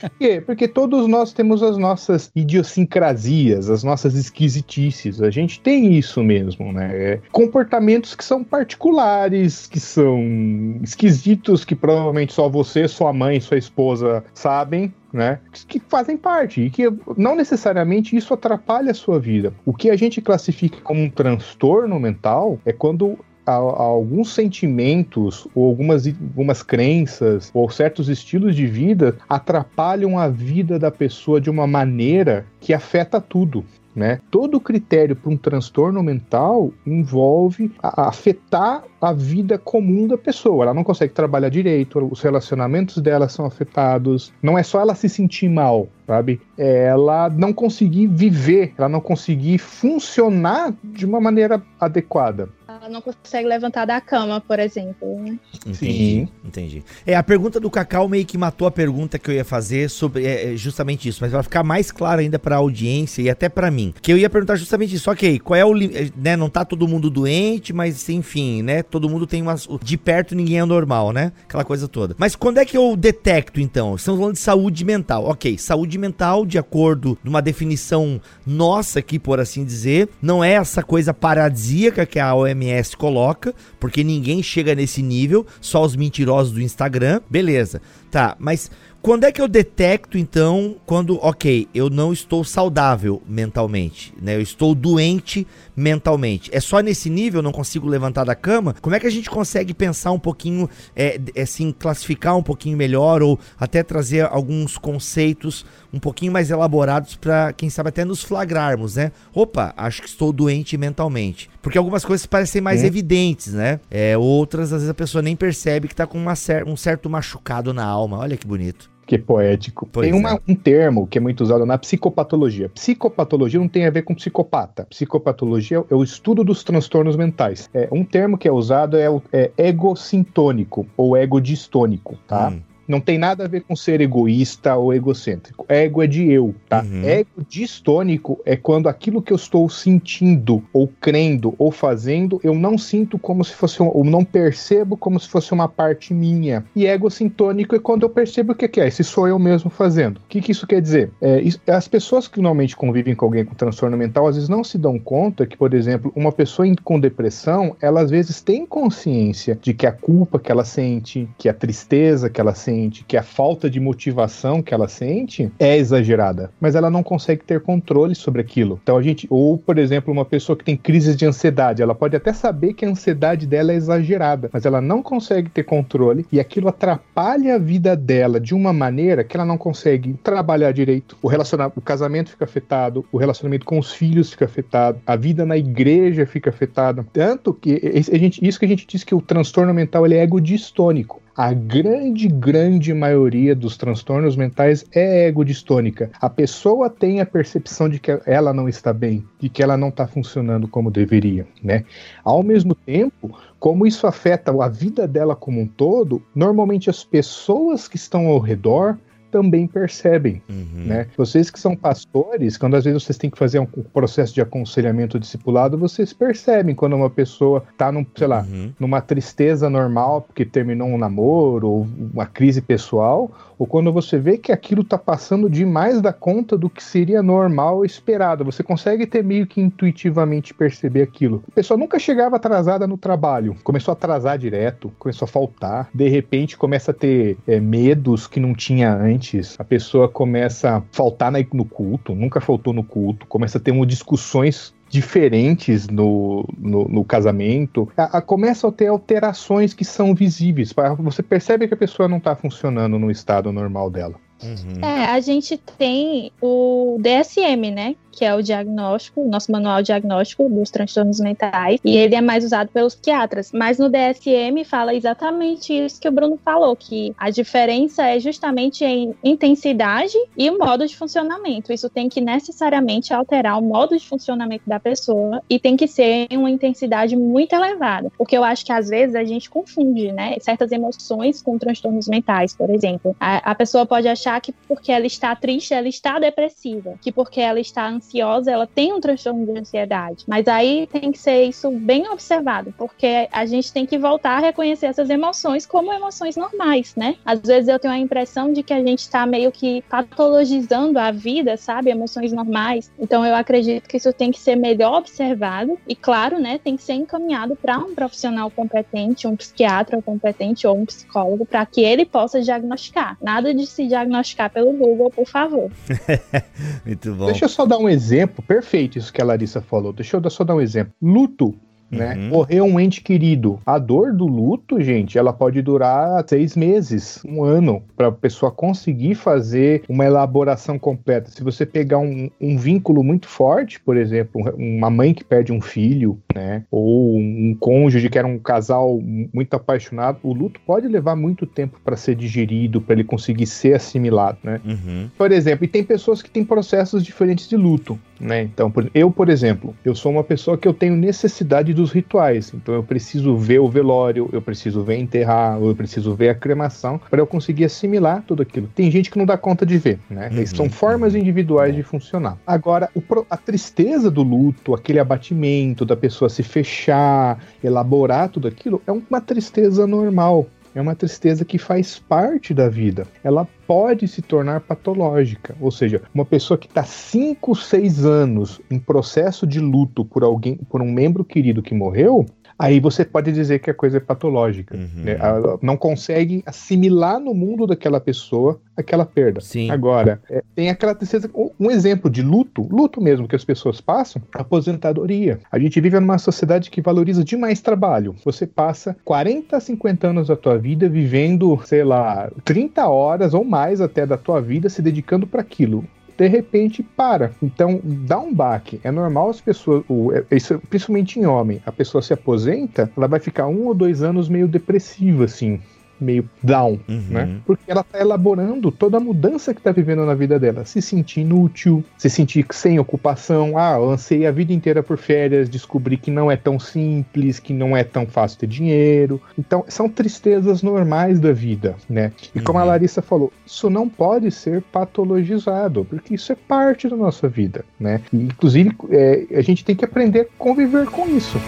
[0.00, 0.40] Por quê?
[0.40, 5.20] Porque todos nós temos as nossas idiosincrasias, as nossas esquisitices.
[5.20, 6.90] A gente tem isso mesmo, né?
[6.92, 13.58] É, comportamentos que são particulares, que são esquisitos, que provavelmente só você, sua mãe, sua
[13.58, 14.92] esposa sabem.
[15.10, 15.38] Né?
[15.66, 16.82] Que fazem parte e que
[17.16, 19.54] não necessariamente isso atrapalha a sua vida.
[19.64, 25.46] O que a gente classifica como um transtorno mental é quando a- a alguns sentimentos
[25.54, 31.50] ou algumas, algumas crenças ou certos estilos de vida atrapalham a vida da pessoa de
[31.50, 33.64] uma maneira que afeta tudo.
[33.96, 34.20] Né?
[34.30, 40.64] Todo critério para um transtorno mental envolve a- afetar a vida comum da pessoa.
[40.66, 44.32] Ela não consegue trabalhar direito, os relacionamentos dela são afetados.
[44.40, 46.40] Não é só ela se sentir mal, sabe?
[46.56, 52.48] É ela não conseguir viver, ela não conseguir funcionar de uma maneira adequada.
[52.80, 55.18] Ela não consegue levantar da cama, por exemplo.
[55.20, 55.38] né?
[55.66, 56.28] Entendi, Sim.
[56.44, 56.84] entendi.
[57.04, 60.24] É, a pergunta do Cacau meio que matou a pergunta que eu ia fazer sobre
[60.24, 63.70] é, é, justamente isso, mas vai ficar mais claro ainda pra audiência e até pra
[63.70, 63.92] mim.
[64.00, 66.86] Que eu ia perguntar justamente isso, ok, qual é o, é, né, não tá todo
[66.86, 71.32] mundo doente, mas enfim, né, todo mundo tem umas, de perto ninguém é normal, né,
[71.48, 72.14] aquela coisa toda.
[72.16, 73.96] Mas quando é que eu detecto então?
[73.96, 79.40] Estamos falando de saúde mental, ok, saúde mental de acordo numa definição nossa aqui, por
[79.40, 85.02] assim dizer, não é essa coisa paradisíaca que a OMS coloca, porque ninguém chega nesse
[85.02, 87.80] nível, só os mentirosos do Instagram, beleza.
[88.10, 88.70] Tá, mas
[89.02, 94.34] quando é que eu detecto então quando, ok, eu não estou saudável mentalmente, né?
[94.34, 96.50] Eu estou doente mentalmente.
[96.52, 98.74] É só nesse nível, eu não consigo levantar da cama?
[98.80, 102.76] Como é que a gente consegue pensar um pouquinho, é, d- assim, classificar um pouquinho
[102.76, 108.22] melhor ou até trazer alguns conceitos um pouquinho mais elaborados para quem sabe até nos
[108.22, 109.12] flagrarmos, né?
[109.34, 111.48] Opa, acho que estou doente mentalmente.
[111.62, 112.86] Porque algumas coisas parecem mais Uhum.
[112.86, 113.80] evidentes, né?
[113.90, 117.72] É, outras, às vezes a pessoa nem percebe que tá com cer- um certo machucado
[117.72, 118.18] na alma.
[118.18, 118.90] Olha que bonito.
[119.06, 119.88] Que poético.
[119.90, 120.38] Pois tem uma- é.
[120.46, 122.68] um termo que é muito usado na psicopatologia.
[122.68, 124.84] Psicopatologia não tem a ver com psicopata.
[124.90, 127.70] Psicopatologia é o estudo dos transtornos mentais.
[127.72, 132.48] É, um termo que é usado é, o, é egocintônico ou egodistônico, tá?
[132.50, 132.60] Hum.
[132.88, 135.66] Não tem nada a ver com ser egoísta ou egocêntrico.
[135.68, 136.82] Ego é de eu, tá?
[136.82, 137.04] Uhum.
[137.04, 142.78] Ego distônico é quando aquilo que eu estou sentindo, ou crendo, ou fazendo, eu não
[142.78, 146.64] sinto como se fosse, um, ou não percebo como se fosse uma parte minha.
[146.74, 149.70] E ego sintônico é quando eu percebo o que que é, esse sou eu mesmo
[149.70, 150.18] fazendo.
[150.18, 151.10] O que, que isso quer dizer?
[151.20, 154.78] É, as pessoas que normalmente convivem com alguém com transtorno mental, às vezes não se
[154.78, 159.72] dão conta que, por exemplo, uma pessoa com depressão, ela às vezes tem consciência de
[159.72, 163.68] que a culpa que ela sente, que a tristeza que ela sente, que a falta
[163.68, 168.78] de motivação que ela sente é exagerada, mas ela não consegue ter controle sobre aquilo.
[168.82, 172.16] Então a gente, ou por exemplo, uma pessoa que tem crises de ansiedade, ela pode
[172.16, 176.38] até saber que a ansiedade dela é exagerada, mas ela não consegue ter controle e
[176.38, 181.16] aquilo atrapalha a vida dela de uma maneira que ela não consegue trabalhar direito.
[181.22, 185.44] O relacionamento, o casamento fica afetado, o relacionamento com os filhos fica afetado, a vida
[185.44, 187.06] na igreja fica afetada.
[187.12, 187.80] Tanto que
[188.12, 191.20] a gente, isso que a gente diz que o transtorno mental ele é egodistônico.
[191.38, 196.10] A grande, grande maioria dos transtornos mentais é egodistônica.
[196.20, 199.86] A pessoa tem a percepção de que ela não está bem, de que ela não
[199.86, 201.84] está funcionando como deveria, né?
[202.24, 207.86] Ao mesmo tempo, como isso afeta a vida dela como um todo, normalmente as pessoas
[207.86, 208.98] que estão ao redor
[209.30, 210.84] também percebem, Uhum.
[210.86, 211.06] né?
[211.16, 215.18] Vocês que são pastores, quando às vezes vocês têm que fazer um processo de aconselhamento
[215.18, 218.72] discipulado, vocês percebem quando uma pessoa tá num, sei lá, Uhum.
[218.78, 224.38] numa tristeza normal porque terminou um namoro ou uma crise pessoal, ou quando você vê
[224.38, 228.44] que aquilo tá passando demais da conta do que seria normal ou esperado.
[228.44, 231.42] Você consegue ter meio que intuitivamente perceber aquilo.
[231.50, 236.08] A pessoa nunca chegava atrasada no trabalho, começou a atrasar direto, começou a faltar, de
[236.08, 239.17] repente começa a ter é, medos que não tinha antes,
[239.58, 243.70] a pessoa começa a faltar na- no culto, nunca faltou no culto, começa a ter
[243.70, 250.14] umas discussões diferentes no, no, no casamento, a, a- começam a ter alterações que são
[250.14, 250.72] visíveis.
[251.00, 254.14] Você percebe que a pessoa não está funcionando no estado normal dela.
[254.42, 254.84] Uhum.
[254.84, 257.96] É, a gente tem o DSM, né?
[258.18, 262.44] Que é o diagnóstico, o nosso manual diagnóstico dos transtornos mentais, e ele é mais
[262.44, 263.52] usado pelos psiquiatras.
[263.52, 268.84] Mas no DSM fala exatamente isso que o Bruno falou, que a diferença é justamente
[268.84, 271.72] em intensidade e o modo de funcionamento.
[271.72, 276.26] Isso tem que necessariamente alterar o modo de funcionamento da pessoa e tem que ser
[276.28, 278.10] em uma intensidade muito elevada.
[278.18, 280.36] Porque eu acho que às vezes a gente confunde, né?
[280.40, 283.14] Certas emoções com transtornos mentais, por exemplo.
[283.20, 286.94] A, a pessoa pode achar que porque ela está triste, ela está depressiva.
[287.00, 288.07] Que porque ela está ansiosa,
[288.46, 290.24] ela tem um transtorno de ansiedade.
[290.26, 294.40] Mas aí tem que ser isso bem observado, porque a gente tem que voltar a
[294.40, 297.16] reconhecer essas emoções como emoções normais, né?
[297.24, 301.10] Às vezes eu tenho a impressão de que a gente está meio que patologizando a
[301.10, 301.90] vida, sabe?
[301.90, 302.90] Emoções normais.
[302.98, 306.82] Então eu acredito que isso tem que ser melhor observado e, claro, né, tem que
[306.82, 312.04] ser encaminhado para um profissional competente, um psiquiatra competente ou um psicólogo, para que ele
[312.04, 313.16] possa diagnosticar.
[313.20, 315.70] Nada de se diagnosticar pelo Google, por favor.
[316.84, 317.26] Muito bom.
[317.26, 319.92] Deixa eu só dar um exemplo, perfeito isso que a Larissa falou.
[319.92, 320.92] Deixa eu só dar um exemplo.
[321.00, 321.54] Luto.
[321.90, 322.14] Né?
[322.16, 322.28] Uhum.
[322.28, 323.58] Morreu um ente querido.
[323.64, 328.52] A dor do luto, gente, ela pode durar seis meses, um ano, para a pessoa
[328.52, 331.30] conseguir fazer uma elaboração completa.
[331.30, 335.52] Se você pegar um, um vínculo muito forte, por exemplo, um- uma mãe que perde
[335.52, 336.64] um filho, né?
[336.70, 339.00] Ou um cônjuge que era um casal
[339.32, 343.74] muito apaixonado, o luto pode levar muito tempo para ser digerido, para ele conseguir ser
[343.74, 344.60] assimilado, né?
[344.64, 345.08] Uhum.
[345.16, 348.42] Por exemplo, e tem pessoas que têm processos diferentes de luto, né?
[348.42, 352.52] Então, por- eu, por exemplo, eu sou uma pessoa que eu tenho necessidade dos rituais.
[352.54, 357.00] Então, eu preciso ver o velório, eu preciso ver enterrar, eu preciso ver a cremação
[357.10, 358.68] para eu conseguir assimilar tudo aquilo.
[358.74, 360.30] Tem gente que não dá conta de ver, né?
[360.32, 362.36] Uhum, São formas individuais de funcionar.
[362.46, 368.82] Agora, o a tristeza do luto, aquele abatimento da pessoa se fechar, elaborar tudo aquilo,
[368.86, 370.46] é uma tristeza normal.
[370.78, 373.04] É uma tristeza que faz parte da vida.
[373.24, 375.56] Ela pode se tornar patológica.
[375.60, 380.54] Ou seja, uma pessoa que está 5, 6 anos em processo de luto por alguém,
[380.70, 382.24] por um membro querido que morreu,
[382.58, 384.76] aí você pode dizer que a coisa é patológica.
[384.76, 385.04] Uhum.
[385.04, 385.16] né?
[385.20, 389.40] Ela não consegue assimilar no mundo daquela pessoa aquela perda.
[389.40, 389.70] Sim.
[389.70, 391.28] Agora, é, tem aquela tristeza.
[391.58, 395.40] Um exemplo de luto, luto mesmo que as pessoas passam, aposentadoria.
[395.50, 398.14] A gente vive numa sociedade que valoriza demais trabalho.
[398.24, 403.80] Você passa 40, 50 anos da tua vida vivendo, sei lá, 30 horas ou mais
[403.80, 405.84] até da tua vida se dedicando para aquilo
[406.18, 407.30] de repente para.
[407.40, 408.80] Então, dá um baque.
[408.82, 413.20] É normal as pessoas, é- isso, principalmente em homem, a pessoa se aposenta, ela vai
[413.20, 415.60] ficar um ou dois anos meio depressiva, assim.
[416.00, 417.02] Meio down, Uhum.
[417.10, 417.36] né?
[417.46, 420.64] Porque ela tá elaborando toda a mudança que tá vivendo na vida dela.
[420.64, 423.56] Se sentir inútil, se sentir sem ocupação.
[423.58, 427.52] Ah, eu ansei a vida inteira por férias, descobri que não é tão simples, que
[427.52, 429.20] não é tão fácil ter dinheiro.
[429.38, 432.12] Então, são tristezas normais da vida, né?
[432.34, 432.68] E como a Uhum.
[432.68, 438.00] Larissa falou, isso não pode ser patologizado, porque isso é parte da nossa vida, né?
[438.12, 441.38] E, inclusive, é, a gente tem que aprender a conviver com isso.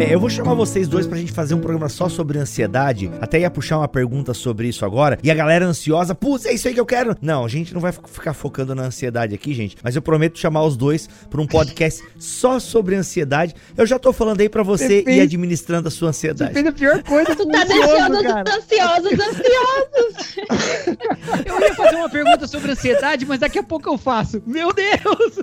[0.00, 3.10] É, eu vou chamar vocês dois pra gente fazer um programa só sobre ansiedade.
[3.20, 5.18] Até ia puxar uma pergunta sobre isso agora.
[5.22, 7.14] E a galera ansiosa, putz, é isso aí que eu quero.
[7.20, 9.76] Não, a gente não vai ficar focando na ansiedade aqui, gente.
[9.82, 13.54] Mas eu prometo chamar os dois pra um podcast só sobre ansiedade.
[13.76, 16.54] Eu já tô falando aí pra você ir fez- administrando a sua Você ansiedade.
[16.54, 20.36] fez a pior coisa Tu tá deixando os ansiosos ansiosos.
[21.46, 24.42] Eu ia fazer uma pergunta sobre ansiedade, mas daqui a pouco eu faço.
[24.46, 25.34] Meu Deus!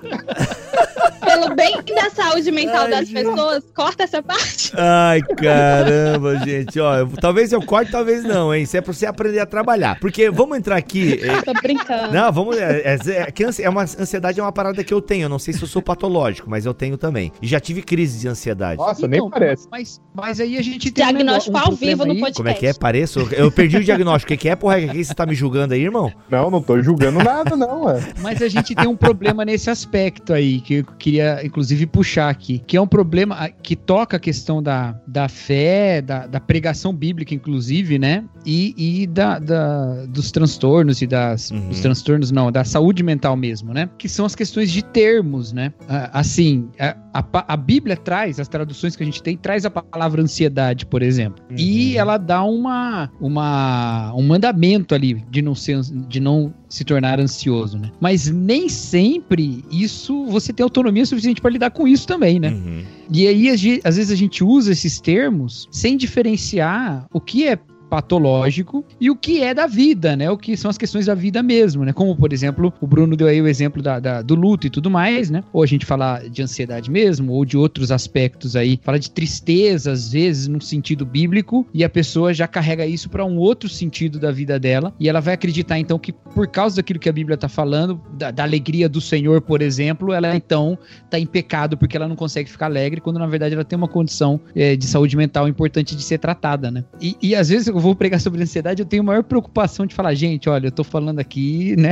[1.23, 3.23] Pelo bem da saúde mental Ai, das gente.
[3.25, 4.46] pessoas, corta essa parte.
[4.73, 6.79] Ai, caramba, gente.
[6.79, 8.63] Ó, eu- talvez eu corte, talvez não, hein?
[8.63, 9.99] Isso é pra você aprender a trabalhar.
[9.99, 11.19] Porque vamos entrar aqui.
[11.23, 12.13] é, Tô brincando.
[12.13, 12.57] Não, vamos.
[12.57, 15.23] É, é, é, é uma ansiedade é uma parada que eu tenho.
[15.25, 17.31] Eu não sei se eu sou patológico, mas eu tenho também.
[17.41, 18.77] E já tive crise de ansiedade.
[18.77, 19.67] Nossa, nem Então, parece.
[19.71, 22.19] Mas, mas aí a gente tem um Diagnóstico negócio- um ao vivo problema no aí.
[22.19, 22.37] podcast.
[22.37, 22.73] Como é que é?
[22.73, 23.27] Pareço?
[23.31, 24.33] Eu perdi o diagnóstico.
[24.33, 24.77] O que é, porra?
[24.77, 26.11] O que que você tá me julgando aí, irmão?
[26.29, 27.99] Não, não tô julgando nada, não, é.
[28.21, 32.59] Mas a gente tem um problema nesse aspecto aí, que eu queria, inclusive, puxar aqui.
[32.65, 36.93] Que é um problema ah, que toca a questão da, da fé, da, da pregação
[36.93, 38.23] bíblica, inclusive, né?
[38.45, 38.73] E,
[39.03, 41.51] e da, da- dos transtornos e das.
[41.51, 41.69] Uhum.
[41.69, 43.89] Dos transtornos, não, da saúde mental mesmo, né?
[43.97, 45.73] Que são as questões de termos, né?
[45.87, 46.69] Ah, Assim,
[47.17, 51.01] a, a, Bíblia traz, as traduções que a gente tem, traz a palavra ansiedade, por
[51.01, 51.43] exemplo.
[51.57, 51.99] E Uhum.
[51.99, 57.79] ela dá uma, uma, um mandamento ali de não, ser, de não se tornar ansioso,
[57.79, 57.91] né?
[57.99, 62.49] Mas nem sempre isso você tem autonomia suficiente para lidar com isso também, né?
[62.49, 62.83] Uhum.
[63.11, 67.57] E aí, às vezes, a gente usa esses termos sem diferenciar o que é
[67.89, 70.29] patológico e o que é da vida, né?
[70.29, 71.93] O que são as questões da vida mesmo, né?
[71.93, 74.89] Como, por exemplo, o Bruno deu aí o exemplo da, da- do luto e tudo
[74.89, 75.43] mais, né?
[75.53, 79.91] Ou a gente falar de ansiedade mesmo, ou de outros aspectos aí, fala de tristeza,
[79.91, 84.19] às vezes, num sentido bíblico, e a pessoa já carrega isso para um outro sentido
[84.19, 87.37] da vida dela, e ela vai acreditar, então, que por causa daquilo que a Bíblia
[87.37, 90.77] tá falando, da, da alegria do Senhor, por exemplo, ela então
[91.09, 93.87] tá em pecado porque ela não consegue ficar alegre, quando na verdade ela tem uma
[93.87, 96.83] condição eh, de saúde mental importante de ser tratada, né?
[97.01, 100.13] E, e às vezes eu vou pregar sobre ansiedade, eu tenho maior preocupação de falar,
[100.15, 101.91] gente, olha, eu tô falando aqui, né,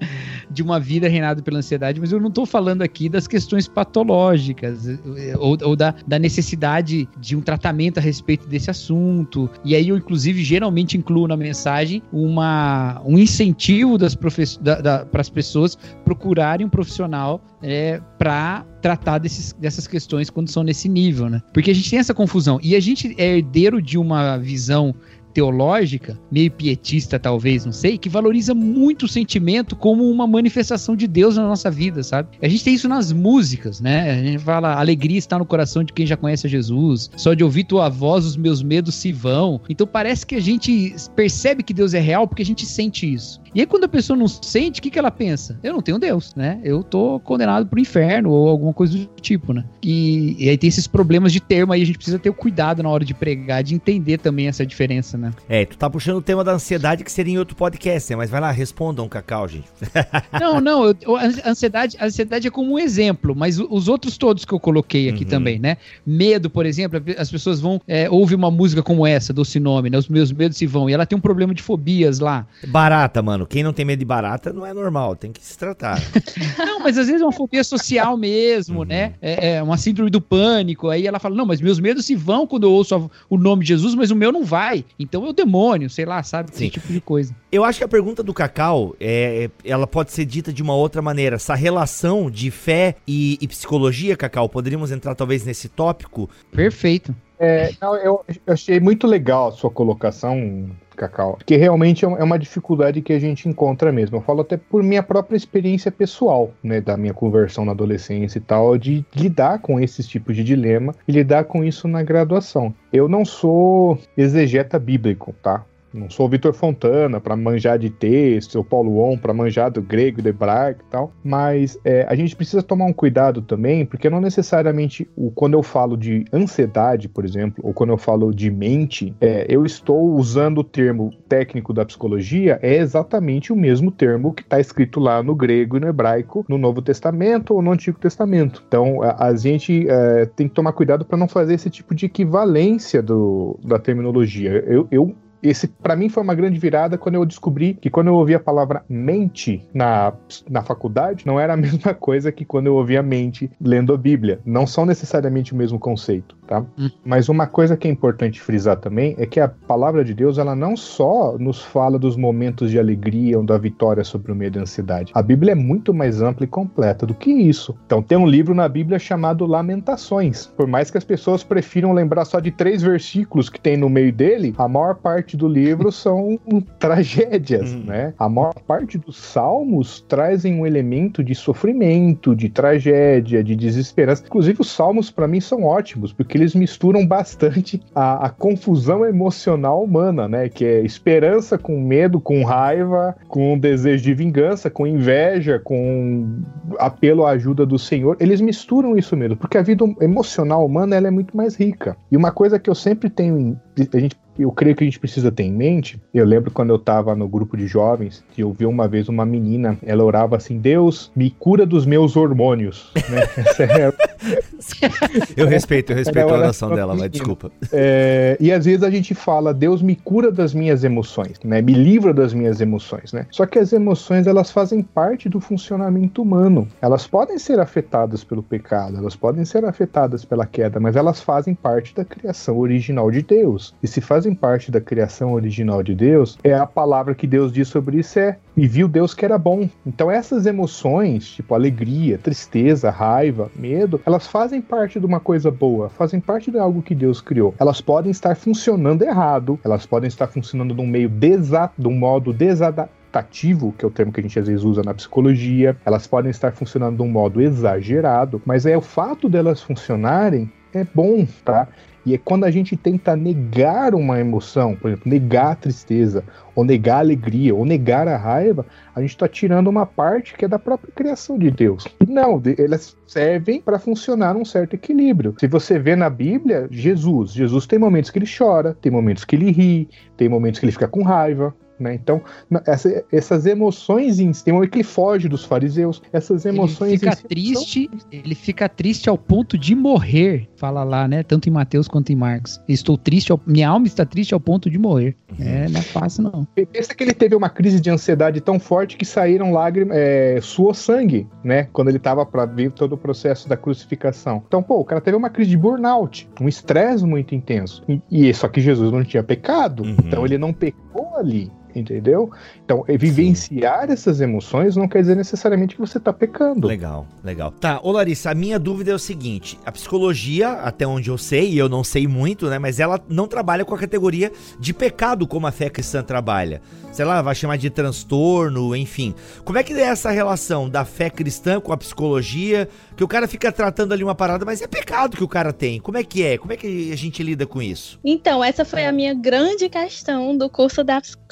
[0.50, 4.88] de uma vida reinada pela ansiedade, mas eu não tô falando aqui das questões patológicas
[4.88, 9.50] eh, ou, ou da, da necessidade de um tratamento a respeito desse assunto.
[9.64, 15.76] E aí eu, inclusive, geralmente incluo na mensagem uma, um incentivo das para as pessoas
[16.04, 21.42] procurarem um profissional é, para tratar desses, dessas questões quando são nesse nível, né?
[21.52, 22.60] Porque a gente tem essa confusão.
[22.62, 24.94] E a gente é herdeiro de uma visão
[25.34, 31.06] teológica, meio pietista talvez, não sei, que valoriza muito o sentimento como uma manifestação de
[31.06, 32.38] Deus na nossa vida, sabe?
[32.40, 34.12] A gente tem isso nas músicas, né?
[34.12, 37.44] A gente fala, alegria está no coração de quem já conhece a Jesus, só de
[37.44, 39.60] ouvir tua voz os meus medos se vão.
[39.68, 43.38] Então parece que a gente percebe que Deus é real porque a gente sente isso.
[43.56, 45.58] E aí quando a pessoa não sente, o que, que ela pensa?
[45.62, 46.60] Eu não tenho Deus, né?
[46.62, 49.64] Eu tô condenado pro inferno ou alguma coisa do tipo, né?
[49.82, 52.82] E, e aí tem esses problemas de termo aí, a gente precisa ter o cuidado
[52.82, 55.32] na hora de pregar, de entender também essa diferença, né?
[55.48, 58.16] É, tu tá puxando o tema da ansiedade que seria em outro podcast, né?
[58.16, 59.64] Mas vai lá, respondam, Cacau, gente.
[60.38, 64.44] Não, não, eu- a ansiedade, a ansiedade é como um exemplo, mas os outros todos
[64.44, 65.30] que eu coloquei aqui Uhum.
[65.30, 65.78] também, né?
[66.04, 69.96] Medo, por exemplo, as pessoas vão, é, uma música como essa, Doce Nome, né?
[69.96, 72.46] Os meus medos se vão, e ela tem um problema de fobias lá.
[72.66, 73.45] Barata, mano.
[73.48, 76.00] Quem não tem medo de barata não é normal, tem que se tratar.
[76.58, 78.84] Não, mas às vezes é uma fobia social mesmo, Uhum.
[78.84, 79.14] né?
[79.20, 80.88] É, é uma síndrome do pânico.
[80.88, 83.68] Aí ela fala: não, mas meus medos se vão quando eu ouço o nome de
[83.68, 84.84] Jesus, mas o meu não vai.
[84.98, 86.50] Então é o demônio, sei lá, sabe?
[86.50, 86.68] Esse Sim.
[86.70, 87.34] tipo de coisa.
[87.50, 91.00] Eu acho que a pergunta do Cacau, é, ela pode ser dita de uma outra
[91.02, 91.36] maneira.
[91.36, 96.28] Essa relação de fé e, e psicologia, Cacau, poderíamos entrar talvez nesse tópico?
[96.52, 97.14] Perfeito.
[97.38, 102.24] É, não, eu, eu achei muito legal a sua colocação, Cacau, porque realmente é é
[102.24, 104.16] uma dificuldade que a gente encontra mesmo.
[104.16, 108.40] Eu falo até por minha própria experiência pessoal, né, da minha conversão na adolescência e
[108.40, 112.74] tal, de lidar com esses tipos de dilema e lidar com isso na graduação.
[112.92, 115.64] Eu não sou exegeta bíblico, tá?
[115.96, 119.80] Não sou o Vitor Fontana para manjar de texto, ou Paulo On para manjar do
[119.80, 121.12] grego, do hebraico e tal.
[121.24, 125.62] Mas é, a gente precisa tomar um cuidado também, porque não necessariamente o, quando eu
[125.62, 130.58] falo de ansiedade, por exemplo, ou quando eu falo de mente, é, eu estou usando
[130.58, 135.34] o termo técnico da psicologia, é exatamente o mesmo termo que está escrito lá no
[135.34, 138.62] grego e no hebraico, no Novo Testamento ou no Antigo Testamento.
[138.68, 142.06] Então a, a gente é, tem que tomar cuidado para não fazer esse tipo de
[142.06, 144.62] equivalência do, da terminologia.
[144.66, 148.14] Eu, eu esse para mim foi uma grande virada quando eu descobri que quando eu
[148.14, 150.12] ouvi a palavra mente na,
[150.48, 154.40] na faculdade, não era a mesma coisa que quando eu ouvia mente lendo a Bíblia.
[154.44, 156.64] Não são necessariamente o mesmo conceito, tá?
[156.78, 156.90] Hum.
[157.04, 160.54] Mas uma coisa que é importante frisar também é que a palavra de Deus, ela
[160.54, 164.60] não só nos fala dos momentos de alegria ou da vitória sobre o medo e
[164.60, 165.12] a ansiedade.
[165.14, 167.76] A Bíblia é muito mais ampla e completa do que isso.
[167.86, 170.46] Então tem um livro na Bíblia chamado Lamentações.
[170.46, 174.12] Por mais que as pessoas prefiram lembrar só de três versículos que tem no meio
[174.12, 176.38] dele, a maior parte parte do livro são
[176.78, 177.84] tragédias, uhum.
[177.86, 178.14] né?
[178.16, 184.22] A maior parte dos salmos trazem um elemento de sofrimento, de tragédia, de desesperança.
[184.24, 189.82] Inclusive, os salmos, para mim, são ótimos, porque eles misturam bastante a, a, confusão emocional
[189.82, 190.48] humana, né?
[190.48, 196.40] Que é esperança com medo, com raiva, com desejo de vingança, com inveja, com
[196.78, 198.16] apelo à ajuda do Senhor.
[198.20, 201.96] Eles misturam isso mesmo, porque a vida emocional humana ela é muito mais rica.
[202.12, 203.58] E uma coisa que eu sempre tenho,
[203.92, 206.00] a gente eu creio que a gente precisa ter em mente.
[206.12, 209.24] Eu lembro quando eu estava no grupo de jovens, que eu vi uma vez uma
[209.24, 212.92] menina, ela orava assim: Deus, me cura dos meus hormônios.
[213.08, 213.26] Né?
[213.66, 213.92] É
[215.36, 217.50] eu respeito, eu respeito a oração dela, mas desculpa.
[217.72, 221.60] É, e às vezes a gente fala: Deus me cura das minhas emoções, né?
[221.62, 223.26] Me livra das minhas emoções, né?
[223.30, 226.66] Só que as emoções elas fazem parte do funcionamento humano.
[226.80, 231.54] Elas podem ser afetadas pelo pecado, elas podem ser afetadas pela queda, mas elas fazem
[231.54, 233.74] parte da criação original de Deus.
[233.82, 237.52] E se fazem fazem parte da criação original de Deus, é a palavra que Deus
[237.52, 239.68] diz sobre isso é e viu Deus que era bom.
[239.86, 245.88] Então essas emoções, tipo alegria, tristeza, raiva, medo, elas fazem parte de uma coisa boa,
[245.88, 247.54] fazem parte de algo que Deus criou.
[247.58, 251.96] Elas podem estar funcionando errado, elas podem estar funcionando de um meio desa de um
[251.96, 256.06] modo desadaptativo, que é o termo que a gente às vezes usa na psicologia, elas
[256.06, 261.26] podem estar funcionando de um modo exagerado, mas é o fato delas funcionarem é bom,
[261.44, 261.68] tá?
[262.06, 266.22] E é quando a gente tenta negar uma emoção, por exemplo, negar a tristeza,
[266.54, 268.64] ou negar a alegria, ou negar a raiva,
[268.94, 271.84] a gente está tirando uma parte que é da própria criação de Deus.
[272.08, 275.34] Não, elas servem para funcionar num certo equilíbrio.
[275.40, 279.34] Se você vê na Bíblia, Jesus, Jesus tem momentos que ele chora, tem momentos que
[279.34, 281.94] ele ri, tem momentos que ele fica com raiva, né?
[281.94, 282.22] Então,
[282.66, 286.02] essa, essas emoções em tem um que ele foge dos fariseus.
[286.12, 288.08] Essas emoções ele fica triste, são...
[288.10, 290.48] ele fica triste ao ponto de morrer.
[290.56, 291.22] Fala lá, né?
[291.22, 292.60] Tanto em Mateus quanto em Marcos.
[292.68, 293.40] Estou triste, ao...
[293.46, 295.16] minha alma está triste ao ponto de morrer.
[295.38, 295.46] Uhum.
[295.46, 296.46] É, não é fácil não.
[296.72, 300.74] Pensa que ele teve uma crise de ansiedade tão forte que saíram lágrimas, é, suou
[300.74, 301.68] sangue, né?
[301.72, 304.42] Quando ele estava para ver todo o processo da crucificação.
[304.46, 307.82] Então, pô, o cara teve uma crise de burnout, um estresse muito intenso.
[307.88, 309.96] E, e só que Jesus não tinha pecado, uhum.
[309.98, 312.30] então ele não pecou ali entendeu?
[312.64, 313.92] Então, vivenciar Sim.
[313.92, 316.66] essas emoções não quer dizer necessariamente que você está pecando.
[316.66, 317.50] Legal, legal.
[317.50, 321.50] Tá, ô Larissa, a minha dúvida é o seguinte: a psicologia, até onde eu sei,
[321.50, 325.26] e eu não sei muito, né, mas ela não trabalha com a categoria de pecado
[325.26, 326.60] como a fé cristã trabalha.
[326.96, 329.14] Sei lá, vai chamar de transtorno, enfim.
[329.44, 332.66] Como é que é essa relação da fé cristã com a psicologia?
[332.96, 335.78] Que o cara fica tratando ali uma parada, mas é pecado que o cara tem.
[335.78, 336.38] Como é que é?
[336.38, 338.00] Como é que a gente lida com isso?
[338.02, 341.26] Então, essa foi a minha grande questão do curso da psicologia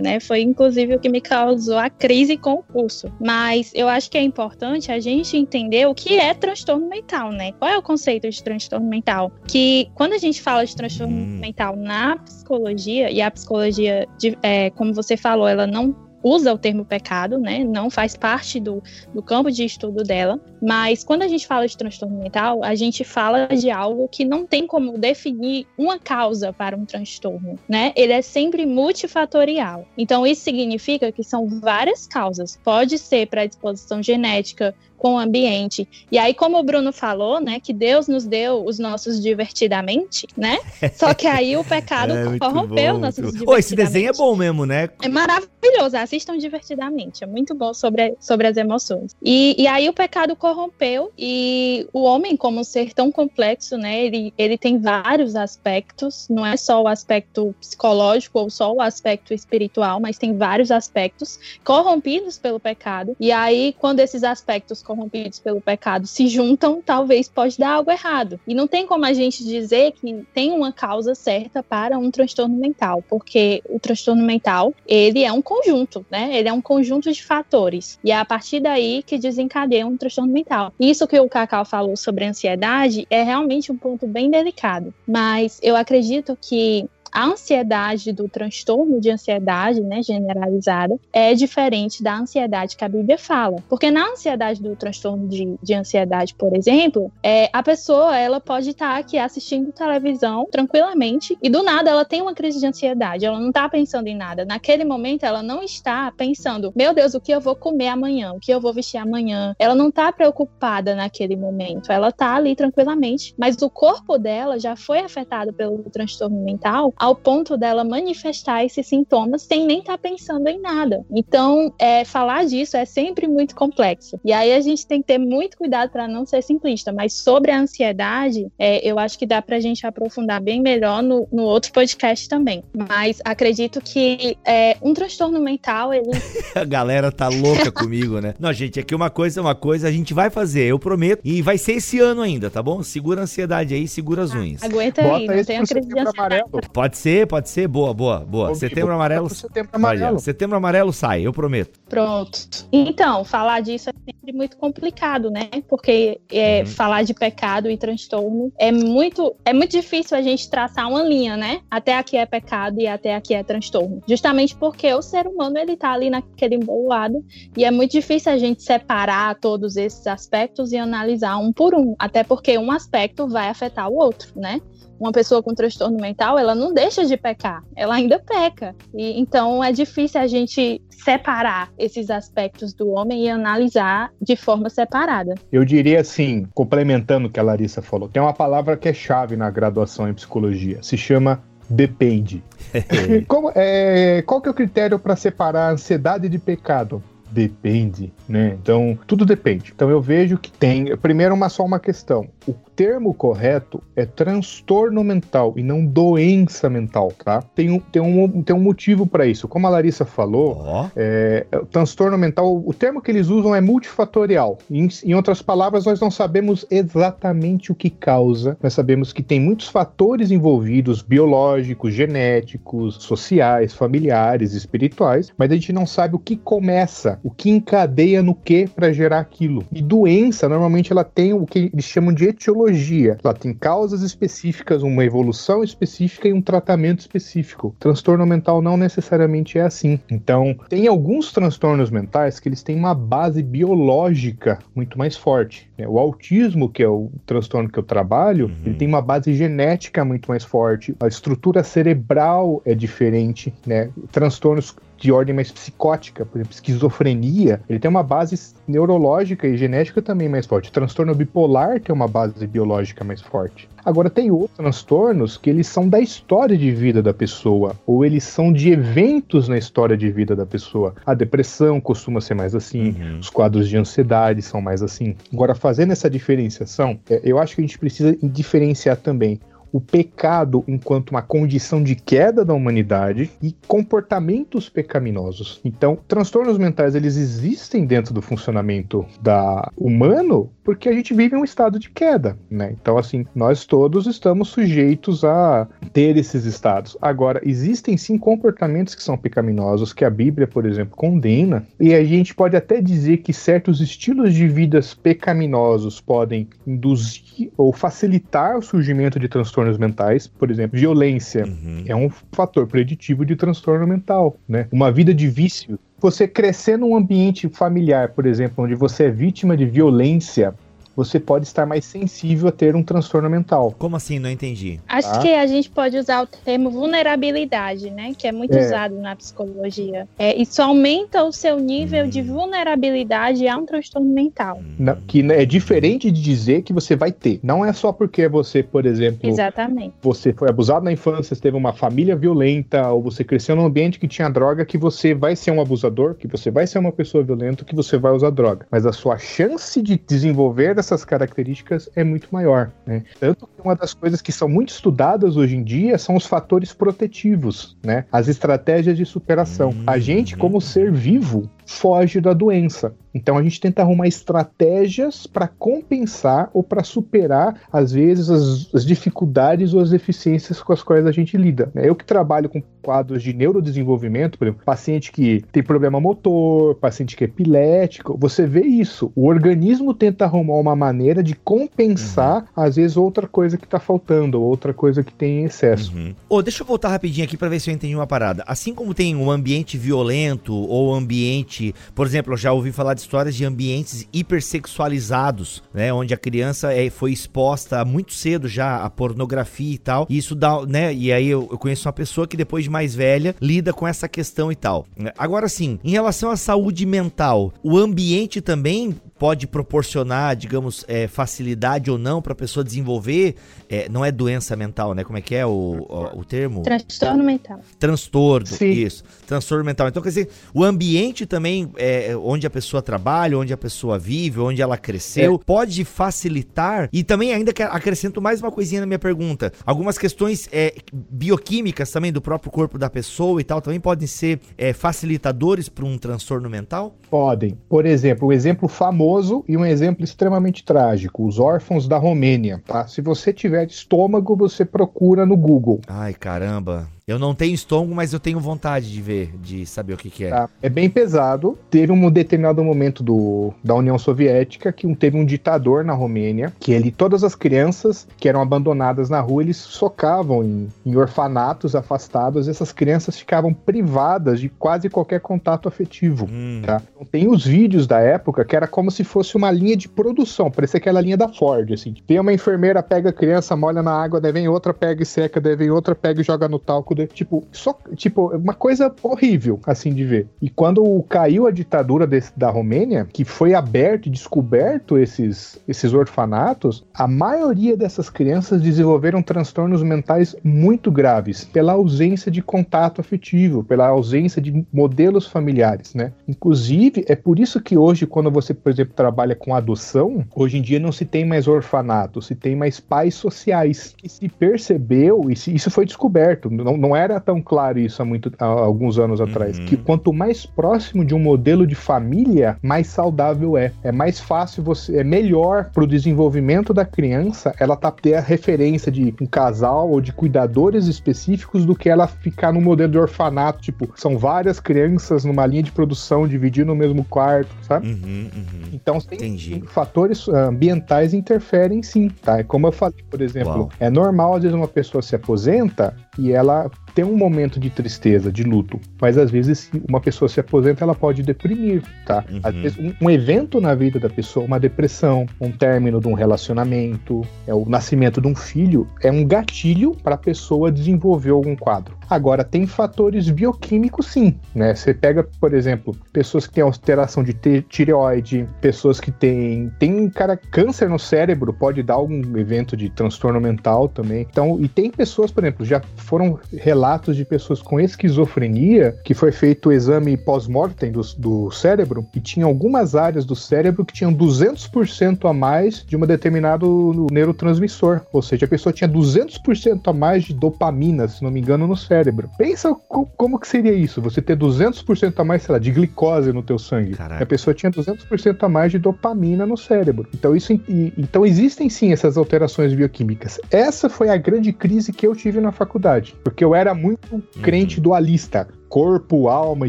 [0.00, 0.20] né?
[0.20, 3.12] Foi inclusive o que me causou a crise com o curso.
[3.20, 7.52] Mas eu acho que é importante a gente entender o que é transtorno mental, né?
[7.52, 9.32] Qual é o conceito de transtorno mental?
[9.46, 11.38] Que quando a gente fala de transtorno hum.
[11.40, 16.58] mental na psicologia, e a psicologia, de, é, como você falou, ela não usa o
[16.58, 17.62] termo pecado, né?
[17.62, 20.40] Não faz parte do, do campo de estudo dela.
[20.60, 24.46] Mas quando a gente fala de transtorno mental, a gente fala de algo que não
[24.46, 27.92] tem como definir uma causa para um transtorno, né?
[27.94, 29.86] Ele é sempre multifatorial.
[29.98, 32.58] Então isso significa que são várias causas.
[32.64, 35.86] Pode ser predisposição genética, com o ambiente.
[36.10, 40.56] E aí, como o Bruno falou, né, que Deus nos deu os nossos divertidamente, né?
[40.94, 43.60] Só que aí o pecado é, corrompeu bom, nossos divertidamente.
[43.60, 44.88] esse desenho é bom mesmo, né?
[45.02, 47.22] É maravilhoso, assista assistam divertidamente.
[47.22, 49.14] É muito bom sobre, sobre as emoções.
[49.22, 54.06] E, e aí o pecado corrompeu e o homem, como um ser tão complexo, né?
[54.06, 59.34] Ele, ele tem vários aspectos, não é só o aspecto psicológico ou só o aspecto
[59.34, 63.14] espiritual, mas tem vários aspectos corrompidos pelo pecado.
[63.20, 68.38] E aí, quando esses aspectos corrompidos pelo pecado se juntam, talvez pode dar algo errado.
[68.46, 72.56] E não tem como a gente dizer que tem uma causa certa para um transtorno
[72.56, 76.36] mental, porque o transtorno mental, ele é um conjunto, né?
[76.36, 77.98] Ele é um conjunto de fatores.
[78.04, 80.72] E é a partir daí que desencadeia um transtorno mental.
[80.78, 84.94] Isso que o Cacau falou sobre ansiedade é realmente um ponto bem delicado.
[85.06, 92.18] Mas eu acredito que a ansiedade do transtorno de ansiedade, né, generalizada, é diferente da
[92.18, 93.58] ansiedade que a Bíblia fala.
[93.68, 98.70] Porque na ansiedade do transtorno de, de ansiedade, por exemplo, é, a pessoa ela pode
[98.70, 103.24] estar aqui assistindo televisão tranquilamente e do nada ela tem uma crise de ansiedade.
[103.24, 104.44] Ela não está pensando em nada.
[104.44, 108.32] Naquele momento ela não está pensando, meu Deus, o que eu vou comer amanhã?
[108.32, 109.54] O que eu vou vestir amanhã?
[109.56, 111.92] Ela não está preocupada naquele momento.
[111.92, 117.14] Ela está ali tranquilamente, mas o corpo dela já foi afetado pelo transtorno mental ao
[117.14, 121.04] ponto dela manifestar esses sintomas sem nem estar tá pensando em nada.
[121.10, 124.18] Então, é, falar disso é sempre muito complexo.
[124.24, 126.94] E aí a gente tem que ter muito cuidado para não ser simplista.
[126.94, 131.02] Mas sobre a ansiedade, é, eu acho que dá para a gente aprofundar bem melhor
[131.02, 132.64] no, no, outro podcast também.
[132.72, 136.08] Mas acredito que é, um transtorno mental, ele.
[136.56, 138.34] a galera tá louca comigo, né?
[138.40, 141.20] Não, gente, aqui uma coisa, uma coisa a gente vai fazer, eu prometo.
[141.22, 142.82] E vai ser esse ano ainda, tá bom?
[142.82, 144.62] Segura a ansiedade aí, segura as unhas.
[144.62, 146.44] Ah, aguenta Bota aí, não tem a crise de ansiedade.
[146.72, 147.66] Pode Pode ser, pode ser.
[147.66, 148.54] Boa, boa, boa.
[148.54, 149.28] setembro amarelo.
[149.28, 150.18] Setembro amarelo.
[150.20, 151.80] setembro amarelo sai, eu prometo.
[151.88, 152.38] Pronto.
[152.72, 155.48] Então, falar disso é sempre muito complicado, né?
[155.68, 156.66] Porque é, uhum.
[156.66, 161.36] falar de pecado e transtorno é muito, é muito difícil a gente traçar uma linha,
[161.36, 161.62] né?
[161.68, 164.00] Até aqui é pecado e até aqui é transtorno.
[164.08, 167.24] Justamente porque o ser humano ele tá ali naquele embolado
[167.56, 171.96] e é muito difícil a gente separar todos esses aspectos e analisar um por um,
[171.98, 174.60] até porque um aspecto vai afetar o outro, né?
[174.98, 178.74] Uma pessoa com transtorno mental, ela não deixa de pecar, ela ainda peca.
[178.94, 184.70] E então é difícil a gente separar esses aspectos do homem e analisar de forma
[184.70, 185.34] separada.
[185.52, 189.36] Eu diria assim, complementando o que a Larissa falou, tem uma palavra que é chave
[189.36, 192.42] na graduação em psicologia, se chama depende.
[193.26, 197.02] Como, é, qual que é o critério para separar ansiedade de pecado?
[197.34, 198.56] Depende, né?
[198.62, 199.72] Então, tudo depende.
[199.74, 202.28] Então, eu vejo que tem, primeiro, uma só uma questão.
[202.46, 207.42] O termo correto é transtorno mental e não doença mental, tá?
[207.42, 209.48] Tem um, tem um, tem um motivo para isso.
[209.48, 210.86] Como a Larissa falou, oh.
[210.94, 214.58] é, o transtorno mental, o termo que eles usam é multifatorial.
[214.70, 219.40] Em, em outras palavras, nós não sabemos exatamente o que causa, nós sabemos que tem
[219.40, 226.36] muitos fatores envolvidos, biológicos, genéticos, sociais, familiares, espirituais, mas a gente não sabe o que
[226.36, 229.64] começa, o que encadeia no que para gerar aquilo.
[229.72, 233.16] E doença, normalmente, ela tem o que eles chamam de etiologia.
[233.24, 237.74] Ela tem causas específicas, uma evolução específica e um tratamento específico.
[237.80, 239.98] Transtorno mental não necessariamente é assim.
[240.10, 245.70] Então, tem alguns transtornos mentais que eles têm uma base biológica muito mais forte.
[245.78, 245.88] Né?
[245.88, 248.66] O autismo, que é o transtorno que eu trabalho, uhum.
[248.66, 250.94] ele tem uma base genética muito mais forte.
[251.00, 253.88] A estrutura cerebral é diferente, né?
[254.12, 260.00] Transtornos de ordem mais psicótica, por exemplo, esquizofrenia, ele tem uma base neurológica e genética
[260.00, 260.70] também mais forte.
[260.70, 263.68] O transtorno bipolar tem uma base biológica mais forte.
[263.84, 268.24] Agora, tem outros transtornos que eles são da história de vida da pessoa, ou eles
[268.24, 270.94] são de eventos na história de vida da pessoa.
[271.04, 273.18] A depressão costuma ser mais assim, uhum.
[273.18, 275.14] os quadros de ansiedade são mais assim.
[275.30, 279.38] Agora, fazendo essa diferenciação, é, eu acho que a gente precisa diferenciar também
[279.74, 285.60] o pecado enquanto uma condição de queda da humanidade e comportamentos pecaminosos.
[285.64, 291.44] Então, transtornos mentais eles existem dentro do funcionamento da humano porque a gente vive um
[291.44, 292.74] estado de queda, né?
[292.80, 296.96] Então, assim, nós todos estamos sujeitos a ter esses estados.
[297.02, 302.02] Agora, existem sim comportamentos que são pecaminosos que a Bíblia, por exemplo, condena, e a
[302.02, 308.62] gente pode até dizer que certos estilos de vidas pecaminosos podem induzir ou facilitar o
[308.62, 311.84] surgimento de transtornos transtornos mentais, por exemplo, violência uhum.
[311.86, 314.66] é um fator preditivo de transtorno mental, né?
[314.70, 315.78] Uma vida de vício.
[315.98, 320.54] Você crescer num ambiente familiar, por exemplo, onde você é vítima de violência
[320.96, 323.74] você pode estar mais sensível a ter um transtorno mental.
[323.78, 324.18] Como assim?
[324.18, 324.80] Não entendi.
[324.88, 325.18] Acho Tá.
[325.20, 328.12] que a gente pode usar o termo vulnerabilidade, né?
[328.16, 328.66] Que é muito É.
[328.66, 330.06] usado na psicologia.
[330.18, 332.08] É, isso aumenta o seu nível Hum.
[332.08, 334.60] de vulnerabilidade a um transtorno mental.
[334.78, 337.40] Na- que é diferente de dizer que você vai ter.
[337.42, 339.94] Não é só porque você, por exemplo, Exatamente.
[340.02, 343.98] você foi abusado na infância, você teve uma família violenta, ou você cresceu num ambiente
[343.98, 347.22] que tinha droga, que você vai ser um abusador, que você vai ser uma pessoa
[347.22, 348.66] violenta, que você vai usar droga.
[348.70, 352.70] Mas a sua chance de desenvolver essas características é muito maior.
[352.86, 353.02] Né?
[353.18, 356.72] Tanto que uma das coisas que são muito estudadas hoje em dia são os fatores
[356.72, 358.04] protetivos, né?
[358.12, 359.74] as estratégias de superação.
[359.86, 362.94] A gente, como ser vivo, foge da doença.
[363.14, 368.84] Então a gente tenta arrumar estratégias para compensar ou para superar, às vezes, as, as
[368.84, 371.70] dificuldades ou as deficiências com as quais a gente lida.
[371.72, 371.88] né?
[371.88, 377.16] Eu que trabalho com quadros de neurodesenvolvimento, por exemplo, paciente que tem problema motor, paciente
[377.16, 379.12] que é epilético, você vê isso.
[379.14, 384.40] O organismo tenta arrumar uma maneira de compensar, às vezes, outra coisa que está faltando,
[384.40, 385.94] ou outra coisa que tem em excesso.
[385.94, 386.14] Uhum.
[386.28, 388.42] Ô, deixa eu voltar rapidinho aqui pra ver se eu entendi uma parada.
[388.46, 391.53] Assim como tem um ambiente violento ou ambiente,
[391.94, 396.72] por exemplo, eu já ouvi falar de histórias de ambientes hipersexualizados, né, onde a criança
[396.72, 400.06] é, foi exposta muito cedo já à pornografia e tal.
[400.08, 402.94] E isso dá, né, e aí eu, eu conheço uma pessoa que depois de mais
[402.94, 404.86] velha lida com essa questão e tal.
[405.16, 411.90] Agora sim, em relação à saúde mental, o ambiente também pode proporcionar, digamos, é, facilidade
[411.90, 413.36] ou não para a pessoa desenvolver,
[413.68, 415.04] é, não é doença mental, né?
[415.04, 416.62] Como é que é o, o, o termo?
[416.62, 417.60] Transtorno mental.
[417.78, 418.70] Transtorno, Sim.
[418.70, 419.04] isso.
[419.26, 419.88] Transtorno mental.
[419.88, 424.40] Então, quer dizer, o ambiente também, é, onde a pessoa trabalha, onde a pessoa vive,
[424.40, 426.88] onde ela cresceu, pode facilitar.
[426.92, 431.90] E também, ainda que acrescento mais uma coisinha na minha pergunta: algumas questões é, bioquímicas
[431.90, 435.98] também do próprio corpo da pessoa e tal, também podem ser é, facilitadores para um
[435.98, 436.96] transtorno mental?
[437.10, 437.58] Podem.
[437.68, 442.62] Por exemplo, um exemplo famoso e um exemplo extremamente trágico: os órfãos da Romênia.
[442.66, 442.86] Tá?
[442.86, 445.80] Se você tiver estômago, você procura no Google.
[445.86, 446.88] Ai, caramba.
[447.06, 450.24] Eu não tenho estômago, mas eu tenho vontade de ver, de saber o que, que
[450.24, 450.30] é.
[450.30, 450.48] Tá?
[450.62, 451.58] É bem pesado.
[451.70, 456.50] Teve um determinado momento do, da União Soviética que um- teve um ditador na Romênia
[456.58, 461.76] que ele, todas as crianças que eram abandonadas na rua, eles socavam em, em orfanatos
[461.76, 462.48] afastados.
[462.48, 466.26] Essas crianças ficavam privadas de quase qualquer contato afetivo.
[466.32, 466.80] Hum, Tá?
[466.94, 470.50] Então, tem os vídeos da época que era como se fosse uma linha de produção,
[470.50, 471.94] parecia aquela linha da Ford, assim.
[472.06, 475.38] Tem uma enfermeira, pega a criança, molha na água, daí vem outra, pega e seca,
[475.38, 476.93] daí vem outra, pega e joga no talco.
[476.94, 480.26] Daí- tipo, só, tipo, uma coisa horrível, assim, de ver.
[480.40, 485.92] E quando caiu a ditadura desse- da Romênia, que foi aberto e descoberto esses, esses
[485.92, 493.62] orfanatos, a maioria dessas crianças desenvolveram transtornos mentais muito graves, pela ausência de contato afetivo,
[493.64, 496.12] pela ausência de modelos familiares, né?
[496.28, 500.62] Inclusive, é por isso que hoje, quando você, por exemplo, trabalha com adoção, hoje em
[500.62, 503.94] dia não se tem mais orfanato, se tem mais pais sociais.
[504.02, 508.04] E se percebeu, e se- isso foi descoberto, não, não era tão claro isso há,
[508.04, 509.64] muito, há alguns anos atrás, Uhum.
[509.66, 513.72] que quanto mais próximo de um modelo de família, mais saudável é.
[513.82, 518.90] É mais fácil você, é melhor pro desenvolvimento da criança ela tá, ter a referência
[518.92, 523.60] de um casal ou de cuidadores específicos do que ela ficar no modelo de orfanato,
[523.60, 527.88] tipo, são várias crianças numa linha de produção dividindo o mesmo quarto, sabe?
[527.88, 528.68] uhum, uhum.
[528.72, 532.38] Então tem fatores ah, ambientais interferem sim, tá?
[532.40, 533.68] É como eu falei, por exemplo, Uau.
[533.80, 538.30] é normal às vezes uma pessoa se aposenta e ela tem um momento de tristeza,
[538.30, 542.24] de luto, mas às vezes se uma pessoa se aposenta, ela pode deprimir, tá?
[542.30, 542.40] Uhum.
[542.42, 546.14] Às vezes um, um evento na vida da pessoa, uma depressão, um término de um
[546.14, 551.56] relacionamento, é o nascimento de um filho, é um gatilho para a pessoa desenvolver algum
[551.56, 551.96] quadro.
[552.08, 554.74] Agora tem fatores bioquímicos sim, né?
[554.74, 557.34] Você pega, por exemplo, pessoas que têm alteração de
[557.68, 563.40] tireoide, pessoas que têm tem cara câncer no cérebro, pode dar algum evento de transtorno
[563.40, 564.26] mental também.
[564.30, 569.32] Então, e tem pessoas, por exemplo, já foram relatos de pessoas com esquizofrenia que foi
[569.32, 574.12] feito o exame pós-mortem do, do cérebro e tinha algumas áreas do cérebro que tinham
[574.12, 580.24] 200% a mais de um determinado neurotransmissor, ou seja, a pessoa tinha 200% a mais
[580.24, 582.28] de dopamina, se não me engano, no cérebro.
[582.36, 586.32] Pensa co- como que seria isso, você ter 200% a mais, sei lá, de glicose
[586.32, 586.92] no teu sangue.
[586.94, 587.22] Caraca.
[587.22, 590.08] A pessoa tinha 200% a mais de dopamina no cérebro.
[590.14, 593.40] Então isso e- então existem sim essas alterações bioquímicas.
[593.50, 597.22] Essa foi a grande crise que eu tive na faculdade, porque eu era era muito
[597.40, 599.68] crente dualista corpo, alma,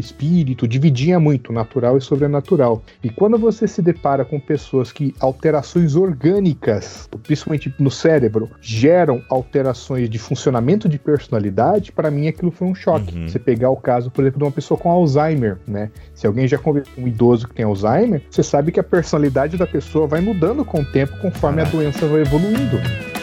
[0.00, 2.82] espírito, dividia muito natural e sobrenatural.
[3.04, 10.10] E quando você se depara com pessoas que alterações orgânicas, principalmente no cérebro, geram alterações
[10.10, 13.16] de funcionamento de personalidade, para mim aquilo foi um choque.
[13.16, 13.28] Uhum.
[13.28, 15.92] Você pegar o caso, por exemplo, de uma pessoa com Alzheimer, né?
[16.12, 19.56] Se alguém já conviveu com um idoso que tem Alzheimer, você sabe que a personalidade
[19.56, 23.15] da pessoa vai mudando com o tempo conforme a doença vai evoluindo.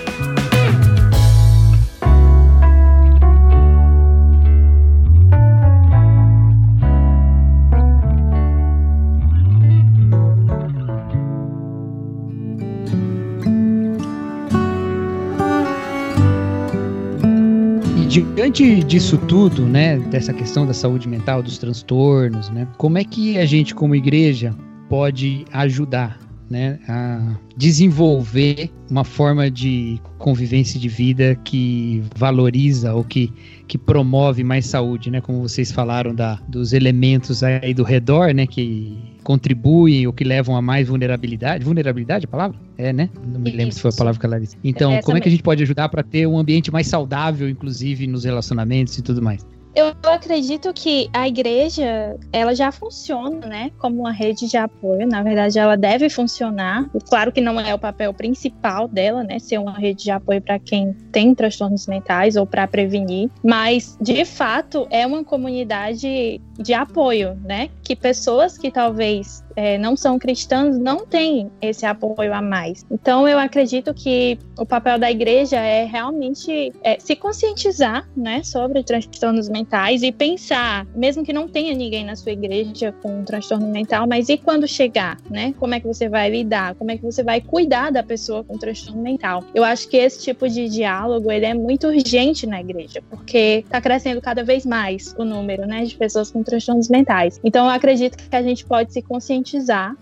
[18.22, 23.39] Diante disso tudo, né, dessa questão da saúde mental, dos transtornos, né, como é que
[23.39, 24.55] a gente como igreja
[24.88, 26.20] pode ajudar,
[26.54, 33.34] né, a desenvolver uma forma de convivência de vida que valoriza ou que,
[33.68, 35.20] que promove mais saúde, né?
[35.20, 38.45] Como vocês falaram da, dos elementos aí do redor, né?
[38.45, 41.66] Que contribuem ou que levam a mais vulnerabilidade.
[41.66, 42.60] Vulnerabilidade é a palavra?
[42.78, 43.10] É, né?
[43.26, 44.56] Não me lembro se foi a palavra que ela disse.
[44.64, 48.06] Então, como é que a gente pode ajudar para ter um ambiente mais saudável, inclusive
[48.06, 49.43] nos relacionamentos e tudo mais?
[49.76, 55.07] Eu acredito que a igreja, ela já funciona, né, como uma rede de apoio.
[55.07, 56.89] Na verdade, ela deve funcionar.
[57.09, 60.59] Claro que não é o papel principal dela, né, ser uma rede de apoio para
[60.59, 67.36] quem tem transtornos mentais ou para prevenir, mas de fato é uma comunidade de apoio,
[67.43, 72.86] né, que pessoas que talvez é, não são cristãos não têm esse apoio a mais.
[72.91, 78.84] Então, eu acredito que o papel da igreja é realmente é, se conscientizar, né, sobre
[78.84, 83.68] transtornos mentais e pensar, mesmo que não tenha ninguém na sua igreja com um transtorno
[83.68, 85.54] mental, mas e quando chegar, né?
[85.60, 86.76] Como é que você vai lidar?
[86.76, 89.43] Como é que você vai cuidar da pessoa com transtorno mental?
[89.54, 93.82] Eu acho que esse tipo de diálogo ele é muito urgente na igreja, porque está
[93.82, 97.39] crescendo cada vez mais o número, né, de pessoas com transtornos mentais.
[97.43, 99.43] Então, eu acredito que a gente pode se conscientizar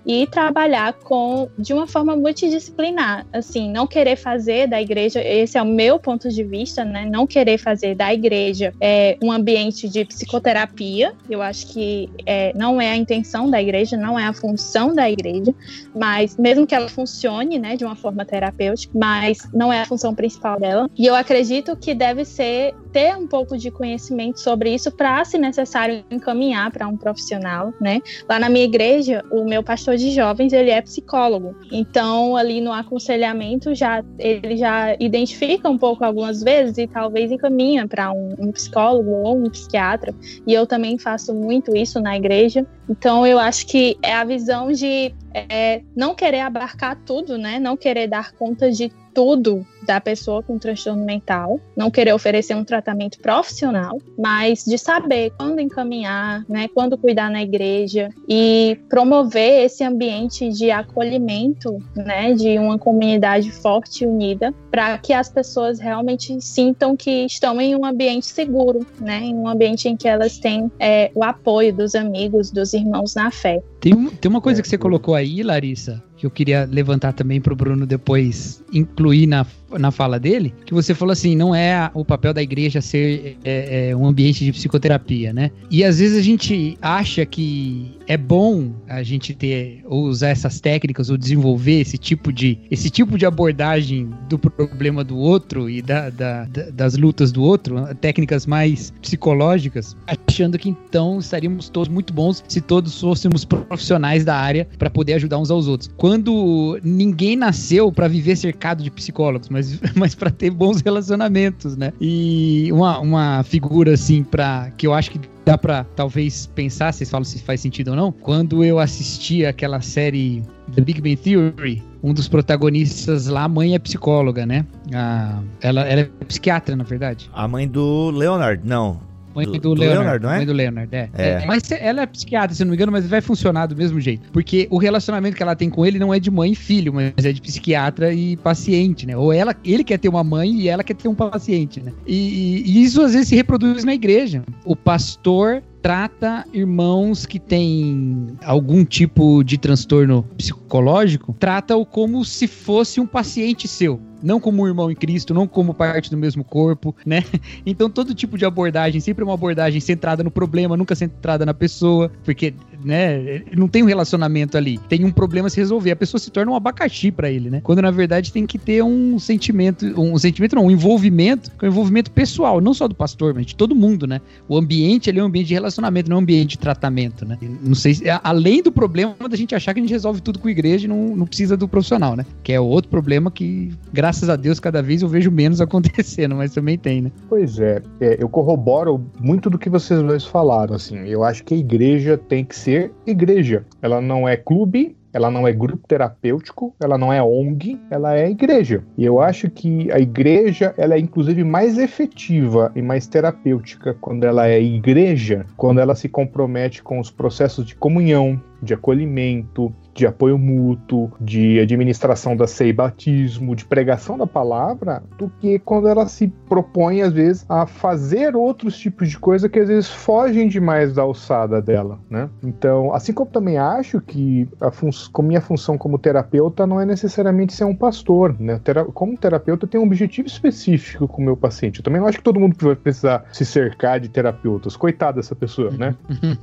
[0.06, 5.62] e trabalhar com de uma forma multidisciplinar, assim, não querer fazer da igreja, esse é
[5.62, 7.06] o meu ponto de vista, né?
[7.06, 11.14] Não querer fazer da igreja é, um ambiente ambiente de psicoterapia.
[11.30, 15.10] Eu acho que é, não é a intenção da igreja, não é a função da
[15.10, 15.54] igreja,
[15.96, 20.16] mas mesmo que ela funcione, né, de uma forma terapêutica, mas não é a função
[20.16, 20.90] principal dela.
[20.98, 25.38] E eu acredito que deve ser ter um pouco de conhecimento sobre isso para, se
[25.38, 28.02] necessário, encaminhar para um profissional, né?
[28.28, 31.56] Lá na minha igreja, o meu pastor de jovens, ele é psicólogo.
[31.72, 37.88] Então, ali no aconselhamento, já ele já identifica um pouco algumas vezes e talvez encaminha
[37.88, 40.14] para um, um psicólogo ou um psiquiatra,
[40.46, 42.66] e eu também faço muito isso na igreja.
[42.90, 47.60] Então eu acho que é a visão de é, não querer abarcar tudo, né?
[47.60, 52.64] Não querer dar conta de tudo da pessoa com transtorno mental, não querer oferecer um
[52.64, 59.84] tratamento profissional, mas de saber quando encaminhar, né, quando cuidar na igreja e promover esse
[59.84, 66.40] ambiente de acolhimento, né, de uma comunidade forte e unida, para que as pessoas realmente
[66.42, 70.72] sintam que estão em um ambiente seguro, né, em um ambiente em que elas têm
[70.80, 73.62] é, o apoio dos amigos, dos irmãos na fé.
[73.80, 77.52] Tem, tem uma coisa que você colocou aí, Larissa, que eu queria levantar também para
[77.52, 79.44] o Bruno depois incluir na,
[79.78, 83.90] na fala dele, que você falou assim, não é o papel da igreja ser é,
[83.90, 85.52] é, um ambiente de psicoterapia, né?
[85.70, 90.60] E às vezes a gente acha que é bom a gente ter ou usar essas
[90.60, 95.82] técnicas ou desenvolver esse tipo de esse tipo de abordagem do problema do outro e
[95.82, 101.88] da, da, da das lutas do outro, técnicas mais psicológicas, achando que então estaríamos todos
[101.88, 105.90] muito bons se todos fôssemos profissionais da área para poder ajudar uns aos outros.
[105.98, 109.61] Quando ninguém nasceu para viver cercado de psicólogos, mas,
[109.96, 111.94] mas para ter bons relacionamentos, né?
[112.00, 117.10] E uma, uma figura assim para que eu acho que dá para talvez pensar, vocês
[117.10, 118.12] falam se faz sentido ou não.
[118.12, 120.44] Quando eu assisti aquela série
[120.74, 124.66] The Big Bang Theory, um dos protagonistas lá, a mãe é psicóloga, né?
[124.94, 127.30] A, ela, ela é psiquiatra, na verdade.
[127.34, 129.11] A mãe do Leonard, não.
[129.36, 130.38] Mãe do, do, Leonard, Leonard, não é?
[130.38, 131.10] Mãe do Leonard, é.
[131.18, 131.30] é.
[131.30, 131.46] é.
[131.46, 134.30] Mas ela é psiquiatra, se não me engano, mas vai funcionar do mesmo jeito.
[134.32, 137.26] Porque o relacionamento que ela tem com ele não é de mãe e filho, mas
[137.26, 139.16] é de psiquiatra e paciente, né?
[139.16, 141.92] Ou ela, ele quer ter uma mãe e ela quer ter um paciente, né?
[142.06, 144.44] E, e isso às vezes se reproduz na igreja.
[144.66, 153.00] O pastor trata irmãos que têm algum tipo de transtorno psicológico, trata-o como se fosse
[153.00, 156.96] um paciente seu não como um irmão em Cristo, não como parte do mesmo corpo,
[157.06, 157.24] né?
[157.66, 162.12] Então todo tipo de abordagem, sempre uma abordagem centrada no problema, nunca centrada na pessoa,
[162.24, 162.54] porque
[162.84, 163.44] né?
[163.56, 164.78] Não tem um relacionamento ali.
[164.78, 165.92] Tem um problema a se resolver.
[165.92, 167.62] A pessoa se torna um abacaxi para ele, né?
[167.64, 172.12] Quando na verdade tem que ter um sentimento, um sentimento não, um envolvimento, um envolvimento
[172.12, 174.22] pessoal, não só do pastor, mas de todo mundo, né?
[174.48, 177.38] O ambiente ali é um ambiente de relacionamento, não é um ambiente de tratamento, né?
[177.62, 180.48] Não sei se, além do problema da gente achar que a gente resolve tudo com
[180.48, 182.26] a igreja e não, não precisa do profissional, né?
[182.44, 186.54] Que é outro problema que, graças a Deus, cada vez eu vejo menos acontecendo, mas
[186.54, 187.12] também tem, né?
[187.30, 190.98] Pois é, é eu corroboro muito do que vocês dois falaram, assim.
[191.08, 192.71] Eu acho que a igreja tem que ser
[193.06, 193.66] igreja.
[193.82, 198.30] Ela não é clube, ela não é grupo terapêutico, ela não é ONG, ela é
[198.30, 198.84] igreja.
[198.98, 204.24] E eu acho que a igreja, ela é inclusive mais efetiva e mais terapêutica quando
[204.24, 210.06] ela é igreja, quando ela se compromete com os processos de comunhão, de acolhimento, de
[210.06, 215.88] apoio mútuo, de administração da ceia e batismo, de pregação da palavra, do que quando
[215.88, 220.48] ela se propõe, às vezes, a fazer outros tipos de coisa que às vezes fogem
[220.48, 222.30] demais da alçada dela, né?
[222.44, 224.72] Então, assim como também acho que a
[225.12, 228.60] com minha função como terapeuta não é necessariamente ser um pastor, né?
[228.94, 231.80] Como terapeuta tem um objetivo específico com o meu paciente.
[231.80, 234.76] Eu também não acho que todo mundo vai precisar se cercar de terapeutas.
[234.76, 235.96] Coitada dessa pessoa, né?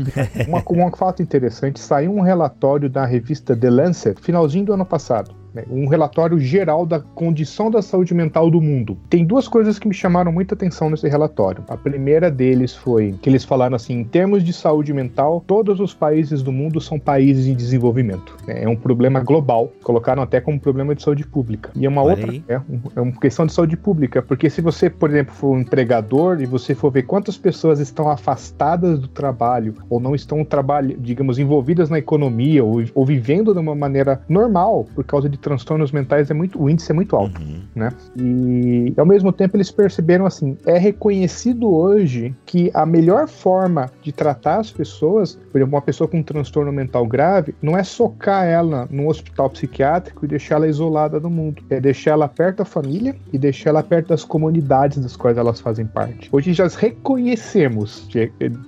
[0.47, 5.38] uma, um fato interessante, saiu um relatório da revista The Lancet, finalzinho do ano passado
[5.55, 8.97] né, um relatório geral da condição da saúde mental do mundo.
[9.09, 11.65] Tem duas coisas que me chamaram muita atenção nesse relatório.
[11.69, 15.95] A primeira deles foi que eles falaram assim: em termos de saúde mental, todos os
[15.95, 18.37] países do mundo são países em desenvolvimento.
[18.47, 19.73] Né, é um problema global.
[19.83, 21.71] Colocaram até como problema de saúde pública.
[21.75, 22.61] E é uma Olha outra, é,
[22.97, 26.47] é uma questão de saúde pública, porque se você, por exemplo, for um empregador e
[26.47, 31.91] você for ver quantas pessoas estão afastadas do trabalho ou não estão trabalho, digamos, envolvidas
[31.91, 36.35] na economia ou, ou vivendo de uma maneira normal por causa de transtornos mentais é
[36.35, 37.63] muito, o índice é muito alto, uhum.
[37.75, 37.91] né?
[38.17, 44.13] E ao mesmo tempo eles perceberam assim, é reconhecido hoje que a melhor forma de
[44.13, 48.45] tratar as pessoas, por exemplo, uma pessoa com um transtorno mental grave, não é socar
[48.45, 52.65] ela num hospital psiquiátrico e deixar ela isolada do mundo, é deixar ela perto da
[52.65, 56.29] família e deixar ela perto das comunidades das quais elas fazem parte.
[56.31, 58.07] Hoje já reconhecemos,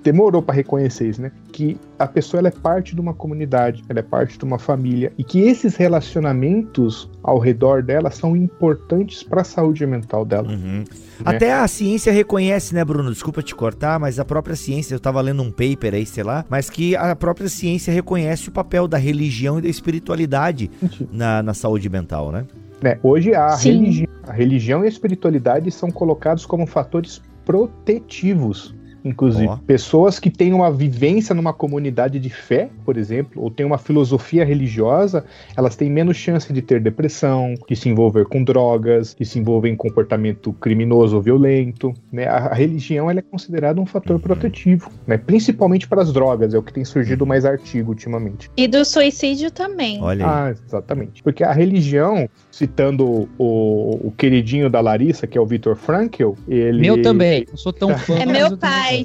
[0.03, 1.31] demorou para reconhecer isso, né?
[1.53, 5.13] Que a pessoa ela é parte de uma comunidade, ela é parte de uma família
[5.19, 10.49] e que esses relacionamentos ao redor dela são importantes para a saúde mental dela.
[10.49, 10.79] Uhum.
[10.79, 10.85] Né?
[11.23, 13.13] Até a ciência reconhece, né, Bruno?
[13.13, 16.43] Desculpa te cortar, mas a própria ciência, eu estava lendo um paper aí, sei lá,
[16.49, 20.71] mas que a própria ciência reconhece o papel da religião e da espiritualidade
[21.13, 22.47] na, na saúde mental, né?
[22.83, 28.75] É, hoje a religião, a religião e a espiritualidade são colocados como fatores protetivos
[29.05, 29.49] inclusive.
[29.49, 29.57] Oh.
[29.59, 34.45] Pessoas que têm uma vivência numa comunidade de fé, por exemplo, ou têm uma filosofia
[34.45, 35.25] religiosa,
[35.57, 39.69] elas têm menos chance de ter depressão, de se envolver com drogas, de se envolver
[39.69, 41.95] em comportamento criminoso ou violento.
[42.13, 42.27] Né?
[42.27, 44.23] A, a religião é considerada um fator uhum.
[44.23, 45.17] protetivo, né?
[45.17, 48.51] principalmente para as drogas, é o que tem surgido mais artigo ultimamente.
[48.57, 50.01] E do suicídio também.
[50.03, 50.33] Olha aí.
[50.33, 51.23] Ah, exatamente.
[51.23, 56.81] Porque a religião, citando o, o queridinho da Larissa, que é o Victor Frankl, ele...
[56.81, 58.19] Meu também, não sou tão fã.
[58.19, 59.05] É meu pai.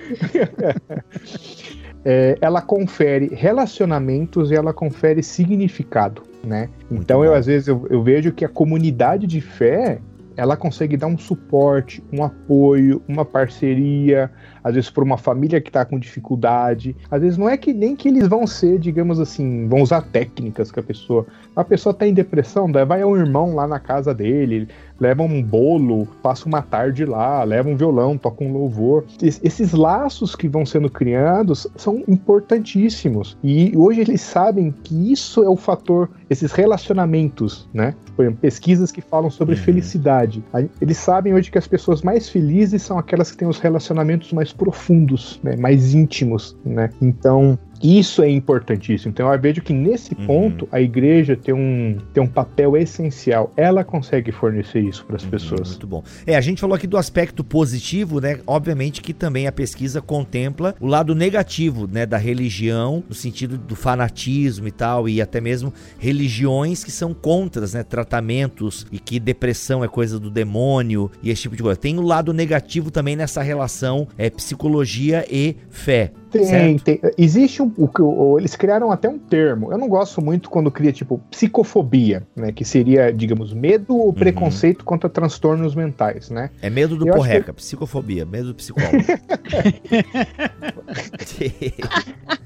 [2.04, 6.70] é, ela confere relacionamentos e ela confere significado, né?
[6.92, 10.00] então eu às vezes eu, eu vejo que a comunidade de fé
[10.38, 14.30] ela consegue dar um suporte, um apoio, uma parceria,
[14.66, 16.96] às vezes por uma família que está com dificuldade.
[17.12, 20.72] Às vezes não é que nem que eles vão ser, digamos assim, vão usar técnicas
[20.72, 21.28] que a pessoa.
[21.56, 24.68] A pessoa está em depressão, daí vai um irmão lá na casa dele,
[25.00, 29.06] leva um bolo, passa uma tarde lá, leva um violão, toca um louvor.
[29.22, 33.38] Esses laços que vão sendo criados são importantíssimos.
[33.44, 37.94] E hoje eles sabem que isso é o fator, esses relacionamentos, né?
[38.16, 39.62] Por exemplo, pesquisas que falam sobre uhum.
[39.62, 40.44] felicidade.
[40.82, 44.55] Eles sabem hoje que as pessoas mais felizes são aquelas que têm os relacionamentos mais
[44.58, 45.56] profundos, né?
[45.56, 46.90] mais íntimos, né?
[47.02, 49.12] Então, isso é importantíssimo.
[49.12, 50.26] Então eu vejo que nesse uhum.
[50.26, 53.52] ponto a igreja tem um, tem um papel essencial.
[53.56, 55.70] Ela consegue fornecer isso para as uhum, pessoas.
[55.70, 56.04] Muito bom.
[56.26, 58.40] É, a gente falou aqui do aspecto positivo, né?
[58.48, 63.76] Obviamente que também a pesquisa contempla o lado negativo, né, da religião, no sentido do
[63.76, 69.84] fanatismo e tal, e até mesmo religiões que são contras, né, tratamentos e que depressão
[69.84, 71.80] é coisa do demônio e esse tipo de coisa.
[71.80, 76.12] Tem o lado negativo também nessa relação é psicologia e fé.
[76.40, 77.00] Tem, tem.
[77.18, 77.72] Existe um.
[77.78, 79.72] O, eles criaram até um termo.
[79.72, 82.52] Eu não gosto muito quando cria, tipo, psicofobia, né?
[82.52, 84.14] Que seria, digamos, medo ou uhum.
[84.14, 86.50] preconceito contra transtornos mentais, né?
[86.62, 87.62] É medo do eu porreca, que...
[87.62, 88.98] psicofobia, medo do psicólogo.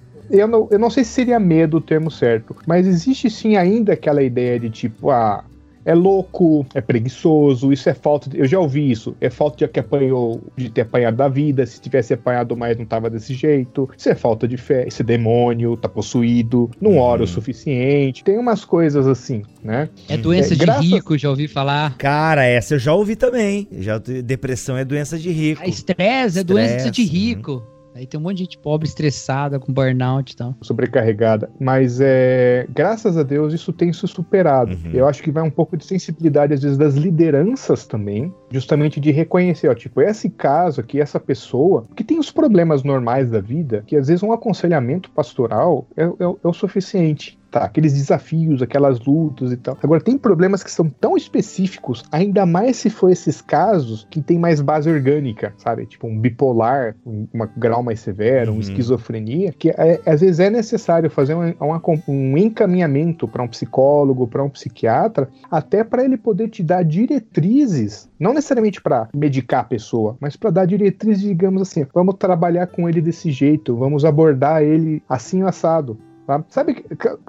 [0.30, 3.94] eu não, eu não sei se seria medo o termo certo, mas existe sim ainda
[3.94, 5.44] aquela ideia de tipo, ah,
[5.86, 8.30] é louco, é preguiçoso, isso é falta.
[8.30, 9.16] De, eu já ouvi isso.
[9.20, 11.66] É falta de que apanhou, de ter apanhado da vida.
[11.66, 13.90] Se tivesse apanhado mais, não tava desse jeito.
[13.98, 14.86] Isso é falta de fé.
[14.88, 17.28] Esse demônio tá possuído, não ora o Uhum.
[17.28, 18.24] suficiente.
[18.24, 19.90] Tem umas coisas assim, né?
[20.08, 21.98] É doença É, de graças- rico, já ouvi falar.
[21.98, 23.68] Cara, essa eu já ouvi também.
[23.80, 25.62] Já, depressão é doença de rico.
[25.62, 27.64] A estresse é doença de Estresse, rico.
[28.00, 30.56] Aí tem um monte de gente pobre, estressada, com burnout e tal.
[30.62, 31.50] sobrecarregada.
[31.60, 34.72] Mas é, graças a Deus isso tem se superado.
[34.72, 34.92] Uhum.
[34.94, 39.12] Eu acho que vai um pouco de sensibilidade, às vezes, das lideranças também, justamente de
[39.12, 43.84] reconhecer, ó, tipo, esse caso aqui, essa pessoa, que tem os problemas normais da vida,
[43.86, 46.08] que às vezes um aconselhamento pastoral é, é-
[46.44, 47.38] é o suficiente.
[47.52, 49.76] Tá, aqueles desafios, aquelas lutas e tal.
[49.82, 54.38] Agora, tem problemas que são tão específicos, ainda mais se for esses casos que tem
[54.38, 55.88] mais base orgânica, sabe?
[55.88, 58.58] Tipo um bipolar, um uma grau mais severo, Uhum.
[58.58, 63.48] um esquizofrenia, que é- às vezes é necessário fazer um, um um encaminhamento para um
[63.48, 69.62] psicólogo, para um psiquiatra, até para ele poder te dar diretrizes, não necessariamente para medicar
[69.62, 74.04] a pessoa, mas para dar diretrizes, digamos assim, vamos trabalhar com ele desse jeito, vamos
[74.04, 75.98] abordar ele assim assado.
[76.26, 76.44] Tá?
[76.48, 76.86] Sabe,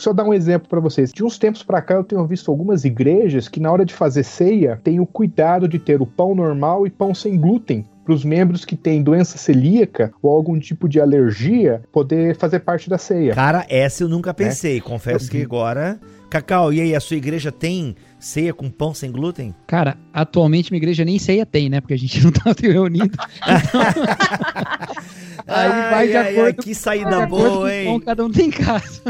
[0.06, 1.10] eu dar um exemplo para vocês.
[1.10, 4.22] De uns tempos para cá eu tenho visto algumas igrejas que na hora de fazer
[4.22, 8.24] ceia tem o cuidado de ter o pão normal e pão sem glúten para os
[8.24, 13.34] membros que têm doença celíaca ou algum tipo de alergia poder fazer parte da ceia.
[13.34, 14.82] Cara, essa eu nunca pensei.
[14.82, 15.98] Confesso que agora.
[16.28, 19.54] Cacau, e aí, a sua igreja tem ceia com pão sem glúten?
[19.66, 21.80] Cara, atualmente minha igreja nem ceia tem, né?
[21.80, 23.16] Porque a gente não tá reunido.
[25.46, 28.00] Aí vai de acordo que De saída boa, hein?
[28.00, 29.02] cada um tem em casa.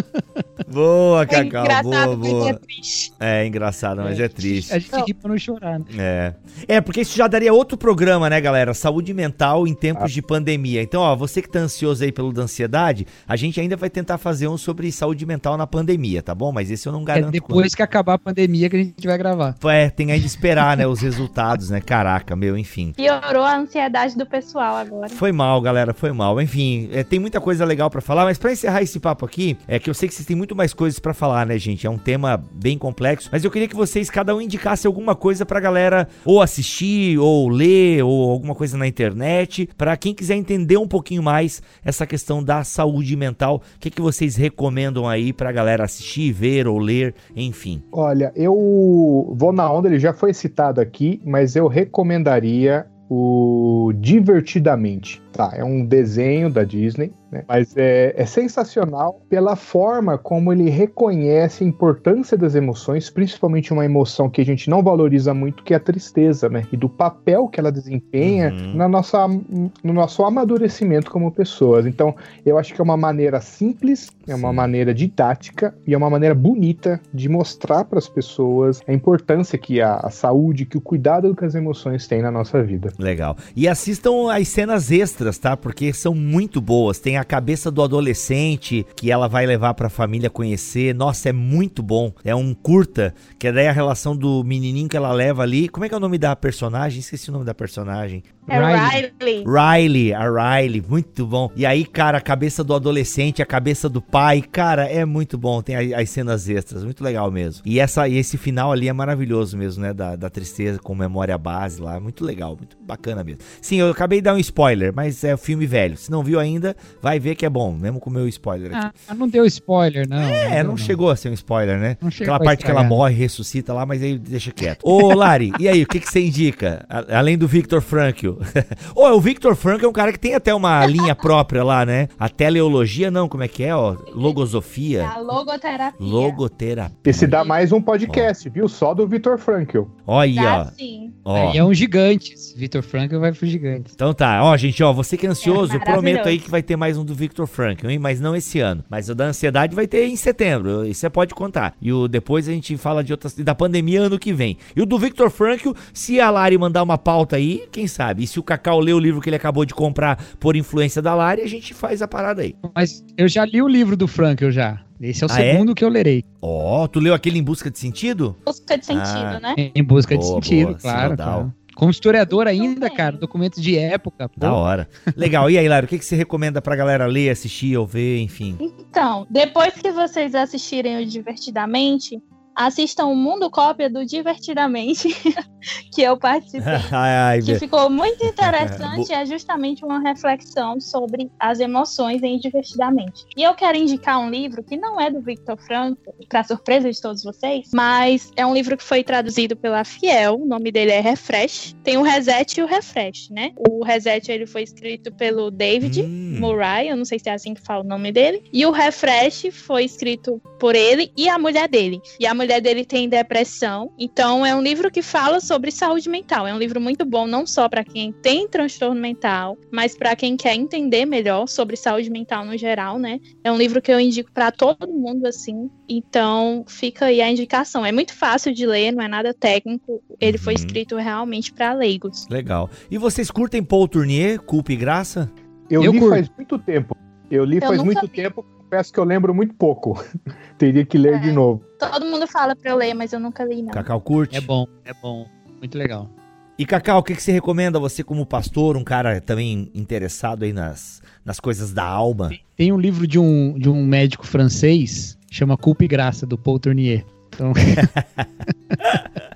[0.69, 2.55] Boa, É Cacau, engraçado, boa, mas é boa.
[2.55, 3.13] triste.
[3.19, 4.73] É engraçado, mas é triste.
[4.73, 5.85] A gente ri pra não chorar, né?
[5.99, 6.35] É.
[6.69, 8.73] É, porque isso já daria outro programa, né, galera?
[8.73, 10.83] Saúde mental em tempos de pandemia.
[10.83, 14.19] Então, ó, você que tá ansioso aí pelo da ansiedade, a gente ainda vai tentar
[14.19, 16.53] fazer um sobre saúde mental na pandemia, tá bom?
[16.53, 17.33] Mas esse eu não É garanto.
[17.33, 19.57] depois que acabar a pandemia que a gente vai gravar.
[19.61, 19.73] quando.
[19.73, 21.81] É, tem ainda esperar, né, os resultados, né?
[21.81, 22.93] Caraca, meu, enfim.
[22.93, 25.09] Piorou a ansiedade do pessoal agora.
[25.09, 26.41] Foi mal, galera, foi mal.
[26.41, 29.79] Enfim, é, tem muita coisa legal pra falar, mas pra encerrar esse papo aqui, é
[29.79, 31.87] que eu sei que vocês têm muito mais coisas pra falar, né, gente?
[31.87, 35.45] É um tema bem complexo, mas eu queria que vocês cada um indicasse alguma coisa
[35.45, 40.79] pra galera ou assistir, ou ler, ou alguma coisa na internet, pra quem quiser entender
[40.79, 43.63] um pouquinho mais essa questão da saúde mental.
[43.77, 47.83] O que, que vocês recomendam aí pra galera assistir, ver ou ler, enfim.
[47.93, 55.21] Olha, eu vou na onda, ele já foi citado aqui, mas eu recomendaria o Divertidamente.
[55.33, 57.45] Tá, é um desenho da Disney, né?
[57.49, 63.85] Mas é, é sensacional pela forma como ele reconhece a importância das emoções, principalmente uma
[63.85, 66.65] emoção que a gente não valoriza muito, que é a tristeza, né?
[66.73, 68.75] E do papel que ela desempenha Uhum.
[68.75, 71.87] na nossa, no nosso amadurecimento como pessoas.
[71.87, 72.15] Então,
[72.45, 74.55] eu acho que é uma maneira simples, é uma Sim.
[74.57, 79.81] maneira didática e é uma maneira bonita de mostrar para as pessoas a importância que
[79.81, 82.93] a, a saúde, que o cuidado com as emoções tem na nossa vida.
[82.99, 83.37] Legal.
[83.55, 85.57] E assistam as cenas extras, tá?
[85.57, 86.99] Porque são muito boas.
[86.99, 90.95] Tem a cabeça do adolescente que ela vai levar pra família conhecer.
[90.95, 92.13] Nossa, é muito bom.
[92.25, 95.69] É um curta, que é daí a relação do menininho que ela leva ali.
[95.69, 97.01] Como é que é o nome da personagem?
[97.01, 98.23] Esqueci o nome da personagem.
[98.51, 99.13] É Riley.
[99.21, 99.45] Riley.
[99.47, 101.51] Riley, a Riley, muito bom.
[101.55, 105.63] E aí, cara, a cabeça do adolescente, a cabeça do pai, cara, é muito bom.
[105.63, 107.63] Tem as cenas extras, muito legal mesmo.
[107.65, 109.93] E, essa, e esse final ali é maravilhoso mesmo, né?
[109.93, 113.41] Da, da tristeza com memória base lá, muito legal, muito bacana mesmo.
[113.63, 115.97] Sim, eu acabei de dar um spoiler, mas é filme velho.
[115.97, 118.91] Se não viu ainda, vai ver que é bom, mesmo com o meu spoiler aqui.
[119.09, 120.19] Ah, não deu spoiler, não.
[120.19, 121.97] é, deu, não chegou a ser um spoiler, né?
[122.01, 124.81] Não chegou Aquela a parte que ela morre, ressuscita lá, mas aí deixa quieto.
[124.85, 126.85] Ô, Lari, e aí, o que, que você indica?
[126.89, 128.40] A- além do Victor Frankl.
[128.95, 132.09] Ô, o Victor Frankl é um cara que tem até uma linha própria lá, né?
[132.19, 133.97] A teleologia, não, como é que é, ó?
[134.15, 135.07] Logosofia.
[135.07, 135.95] A logoterapia.
[135.99, 136.97] Logoterapia.
[137.05, 138.69] Esse dá mais um podcast, viu?
[138.69, 139.83] Só do Vitor Frankl.
[140.07, 140.65] Aí, Dá ó.
[140.77, 141.13] sim.
[141.25, 141.37] ó.
[141.37, 142.55] Aí é um gigantes.
[142.57, 143.95] Vitor Franco vai pro gigantes.
[143.95, 146.63] Então tá, ó, gente, ó, você que é ansioso, É eu prometo aí que vai
[146.63, 147.99] ter mais um do Victor Frankl, hein?
[147.99, 148.85] Mas não esse ano.
[148.89, 151.75] Mas o da ansiedade vai ter em setembro, isso você pode contar.
[151.81, 154.59] E o depois a gente fala de outras da pandemia ano que vem.
[154.75, 158.20] E o do Victor Frankl, se a Lari mandar uma pauta aí, quem sabe?
[158.23, 161.15] E se o Cacau ler o livro que ele acabou de comprar por influência da
[161.15, 162.55] Lari, a gente faz a parada aí.
[162.75, 164.81] Mas eu já li o livro do Franco já.
[165.01, 165.53] Esse é o Ah, é?
[165.53, 166.23] segundo que eu lerei.
[166.43, 168.37] Ó, tu leu aquele Em Busca de Sentido?
[168.45, 169.41] Busca de sentido, Ah.
[169.41, 169.55] né?
[169.75, 171.55] Em busca de Boa, sentido, boa, claro, claro.
[171.75, 174.29] Como historiador ainda, cara, documentos de época.
[174.29, 174.39] pô.
[174.39, 174.87] Da hora.
[175.17, 175.49] Legal.
[175.49, 178.59] E aí, Lari, o que, que você recomenda pra galera ler, assistir ou ver, enfim?
[178.61, 182.21] Então, depois que vocês assistirem o Divertidamente,
[182.67, 185.09] assistam o Mundo Cópia do Divertidamente,
[185.93, 186.75] que eu participei.
[186.93, 193.25] ai, ai, que ficou muito interessante, é justamente uma reflexão sobre as emoções em Divertidamente.
[193.37, 197.01] E eu quero indicar um livro que não é do Victor Franco, para surpresa de
[197.01, 201.01] todos vocês, mas é um livro que foi traduzido pela Fiel, o nome dele é
[201.01, 201.77] Refresh.
[201.83, 203.53] Tem o Reset e o Refresh, né?
[203.69, 206.39] O Reset ele foi escrito pelo David Hum.
[206.41, 208.43] Murray, eu não sei se é assim que fala o nome dele.
[208.53, 212.01] E o Refresh foi escrito por ele e a mulher dele.
[212.19, 213.93] E a mulher dele tem depressão.
[213.99, 216.47] Então é um livro que fala sobre saúde mental.
[216.47, 220.39] É um livro muito bom não só para quem tem transtorno mental, mas para quem
[220.39, 223.21] quer entender melhor sobre saúde mental no geral, né?
[223.45, 225.71] É um livro que eu indico para todo mundo assim.
[225.87, 227.85] Então fica aí a indicação.
[227.85, 230.03] É muito fácil de ler, não é nada técnico.
[230.19, 230.59] Ele foi Uhum.
[230.61, 232.27] escrito realmente para leigos.
[232.31, 232.71] Legal.
[232.91, 235.31] E vocês curtem Paul Tournier, Culpa e Graça?
[235.69, 236.15] Eu, Eu li curto.
[236.15, 236.97] faz muito tempo.
[237.31, 238.09] Eu li Eu faz muito vi.
[238.09, 240.03] tempo, confesso que eu lembro muito pouco.
[240.57, 241.19] Teria que ler É.
[241.19, 241.63] de novo.
[241.79, 243.73] Todo mundo fala para eu ler, mas eu nunca li não.
[243.73, 244.37] Cacau curte?
[244.37, 245.27] É bom, é bom.
[245.59, 246.09] Muito legal.
[246.57, 250.53] E Cacau, o que, que você recomenda você como pastor, um cara também interessado aí
[250.53, 252.31] nas, nas coisas da alma?
[252.55, 256.61] Tem um livro de um, de um médico francês, chama Culpa e Graça, do Paul
[256.61, 257.05] Tournier.
[257.35, 257.53] Então,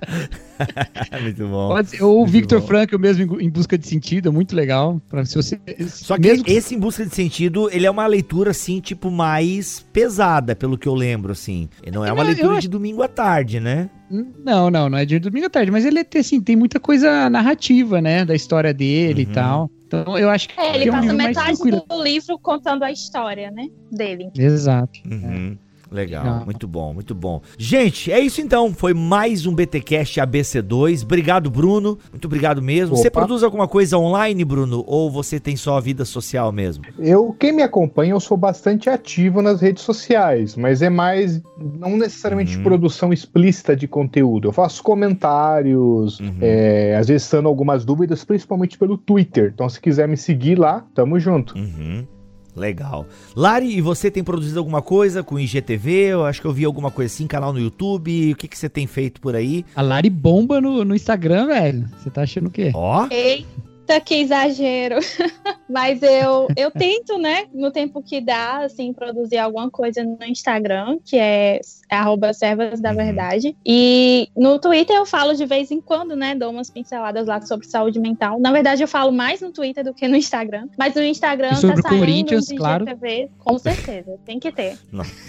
[1.21, 1.67] Muito bom.
[1.69, 2.67] pode ou o Muito Victor bom.
[2.67, 5.01] Frankl mesmo em, busca de sentido, é muito legal.
[5.09, 8.51] Pra, se você, Só que mesmo esse Em Busca de Sentido, ele é uma leitura,
[8.51, 11.69] assim, tipo, mais pesada, pelo que eu lembro, assim.
[11.85, 13.89] E Não é uma eu leitura acho- de domingo à tarde, né?
[14.43, 17.29] Não, não, não é de domingo à tarde, mas ele tem, assim, tem muita coisa
[17.29, 19.31] narrativa, né, da história dele Uhum.
[19.31, 19.71] e tal.
[19.87, 23.49] Então eu acho que É, ele é um passa metade do livro contando a história,
[23.51, 23.67] né?
[23.91, 24.29] Dele.
[24.37, 24.99] Exato.
[25.09, 25.17] Uhum.
[25.21, 25.57] Legal,
[25.91, 26.43] Legal.
[26.45, 27.41] muito bom, muito bom.
[27.57, 28.73] Gente, é isso então.
[28.73, 31.03] Foi mais um BTcast ABC2.
[31.03, 31.97] Obrigado, Bruno.
[32.11, 32.95] Muito obrigado mesmo.
[32.95, 33.19] Você Opa.
[33.21, 34.83] produz alguma coisa online, Bruno?
[34.87, 36.83] Ou você tem só a vida social mesmo?
[36.99, 41.41] Eu, quem me acompanha, eu sou bastante ativo nas redes sociais, mas é mais
[41.79, 42.63] não necessariamente de Uhum.
[42.63, 44.47] produção explícita de conteúdo.
[44.47, 46.37] Eu faço comentários, Uhum.
[46.41, 49.51] é, às vezes sando algumas dúvidas, principalmente pelo Twitter.
[49.53, 51.55] Então, se quiser me seguir lá, tamo junto.
[51.57, 52.05] Uhum.
[52.55, 53.05] Legal.
[53.35, 55.91] Lari, e você tem produzido alguma coisa com IGTV?
[55.91, 58.31] Eu acho que eu vi alguma coisa assim, canal no YouTube.
[58.31, 59.65] O que, que você tem feito por aí?
[59.75, 61.89] A Lari bomba no, no Instagram, velho.
[61.97, 62.71] Você tá achando o quê?
[62.73, 63.07] Ó.
[63.09, 63.47] Eita,
[64.03, 64.97] que exagero.
[65.69, 70.97] Mas eu, eu tento, né, no tempo que dá, assim, produzir alguma coisa no Instagram,
[71.03, 71.59] que é
[71.89, 72.95] arroba servas da Uhum.
[72.97, 73.55] verdade.
[73.65, 77.67] E no Twitter eu falo de vez em quando, né, dou umas pinceladas lá sobre
[77.67, 78.39] saúde mental.
[78.39, 80.67] Na verdade, eu falo mais no Twitter do que no Instagram.
[80.77, 82.83] Mas no Instagram E sobre tá saindo Corinthians, uns claro.
[82.87, 84.77] IGTV, com certeza, tem que ter.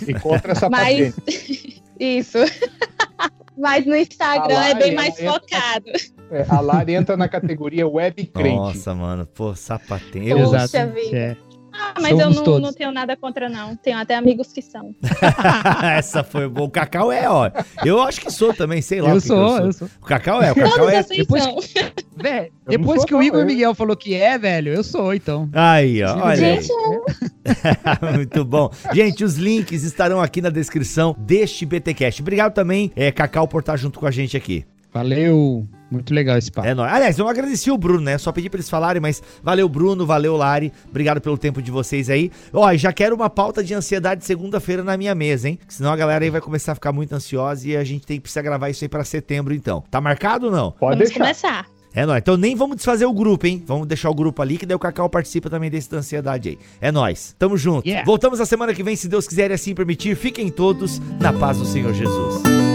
[0.07, 1.15] E contra essa Mas
[1.99, 2.39] isso.
[3.59, 5.87] Mas no Instagram é bem mais entra- focado.
[6.31, 8.57] É, a Lari entra na categoria web crente.
[8.57, 9.27] Nossa, mano.
[9.27, 10.39] Pô, sapatinho.
[10.39, 11.17] Eu- Poxa vida.
[11.17, 11.37] É.
[11.79, 12.63] Ah, mas eu Somos não, todos.
[12.63, 13.77] não tenho nada contra, não.
[13.77, 14.95] Tenho até amigos que são.
[15.95, 16.67] Essa foi boa.
[16.67, 17.51] O Cacau é, ó.
[17.85, 19.11] Eu acho que sou também, sei lá.
[19.11, 19.89] Eu que que sou, eu sou.
[20.01, 20.99] O Cacau é, o Cacau Todos é.
[21.01, 21.55] assim depois são.
[22.17, 24.83] Velho, não depois sou que o não, Igor eu- Miguel falou que é, velho, eu
[24.83, 25.51] sou, então.
[25.53, 26.17] Aí, ó.
[26.17, 26.63] Olha aí.
[26.63, 26.69] Gente,
[28.17, 28.71] Muito bom.
[28.95, 32.23] Gente, os links estarão aqui na descrição deste BTcast.
[32.23, 34.65] Obrigado também, é, Cacau, por estar junto com a gente aqui.
[34.95, 35.67] Valeu.
[35.91, 36.67] Muito legal esse papo.
[36.67, 36.93] É nóis.
[36.93, 38.19] Aliás, eu não agradeci o Bruno, né?
[38.19, 40.73] Só pedi pra eles falarem, mas valeu, Bruno, valeu, Lari.
[40.89, 42.31] Obrigado pelo tempo de vocês aí.
[42.53, 45.59] Ó, e já quero uma pauta de ansiedade segunda-feira na minha mesa, hein?
[45.69, 48.23] Senão a galera aí vai começar a ficar muito ansiosa e a gente tem que
[48.23, 49.83] precisar gravar isso aí pra setembro, então.
[49.91, 50.73] Tá marcado ou não?
[50.73, 51.21] Pode vamos deixar.
[51.21, 51.77] começar.
[51.95, 52.19] É nóis.
[52.19, 53.65] Então nem vamos desfazer o grupo, hein?
[53.67, 56.59] Vamos deixar o grupo ali, que daí o Cacau participa também desse da ansiedade aí.
[56.79, 57.35] É nóis.
[57.39, 57.89] Tamo junto.
[57.89, 58.05] Yeah.
[58.05, 60.15] Voltamos na semana que vem, se Deus quiser e assim permitir.
[60.15, 62.66] Fiquem todos na paz do Senhor Jesus.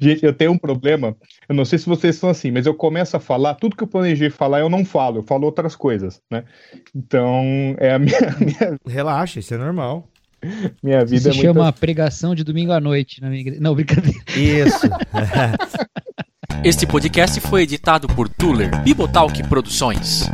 [0.00, 1.14] Gente, eu tenho um problema.
[1.48, 3.88] Eu não sei se vocês são assim, mas eu começo a falar, tudo que eu
[3.88, 6.44] planejei falar, eu não falo, eu falo outras coisas, né?
[6.94, 10.08] Então, é a minha, minha, Relaxa, isso é normal.
[10.82, 13.60] minha Isso vida se é muito chama pregação de domingo à noite na minha igreja.
[13.60, 14.18] Não, brincadeira.
[14.36, 14.88] Isso.
[16.64, 20.28] Este podcast foi editado por Tuller Bibotalk Produções.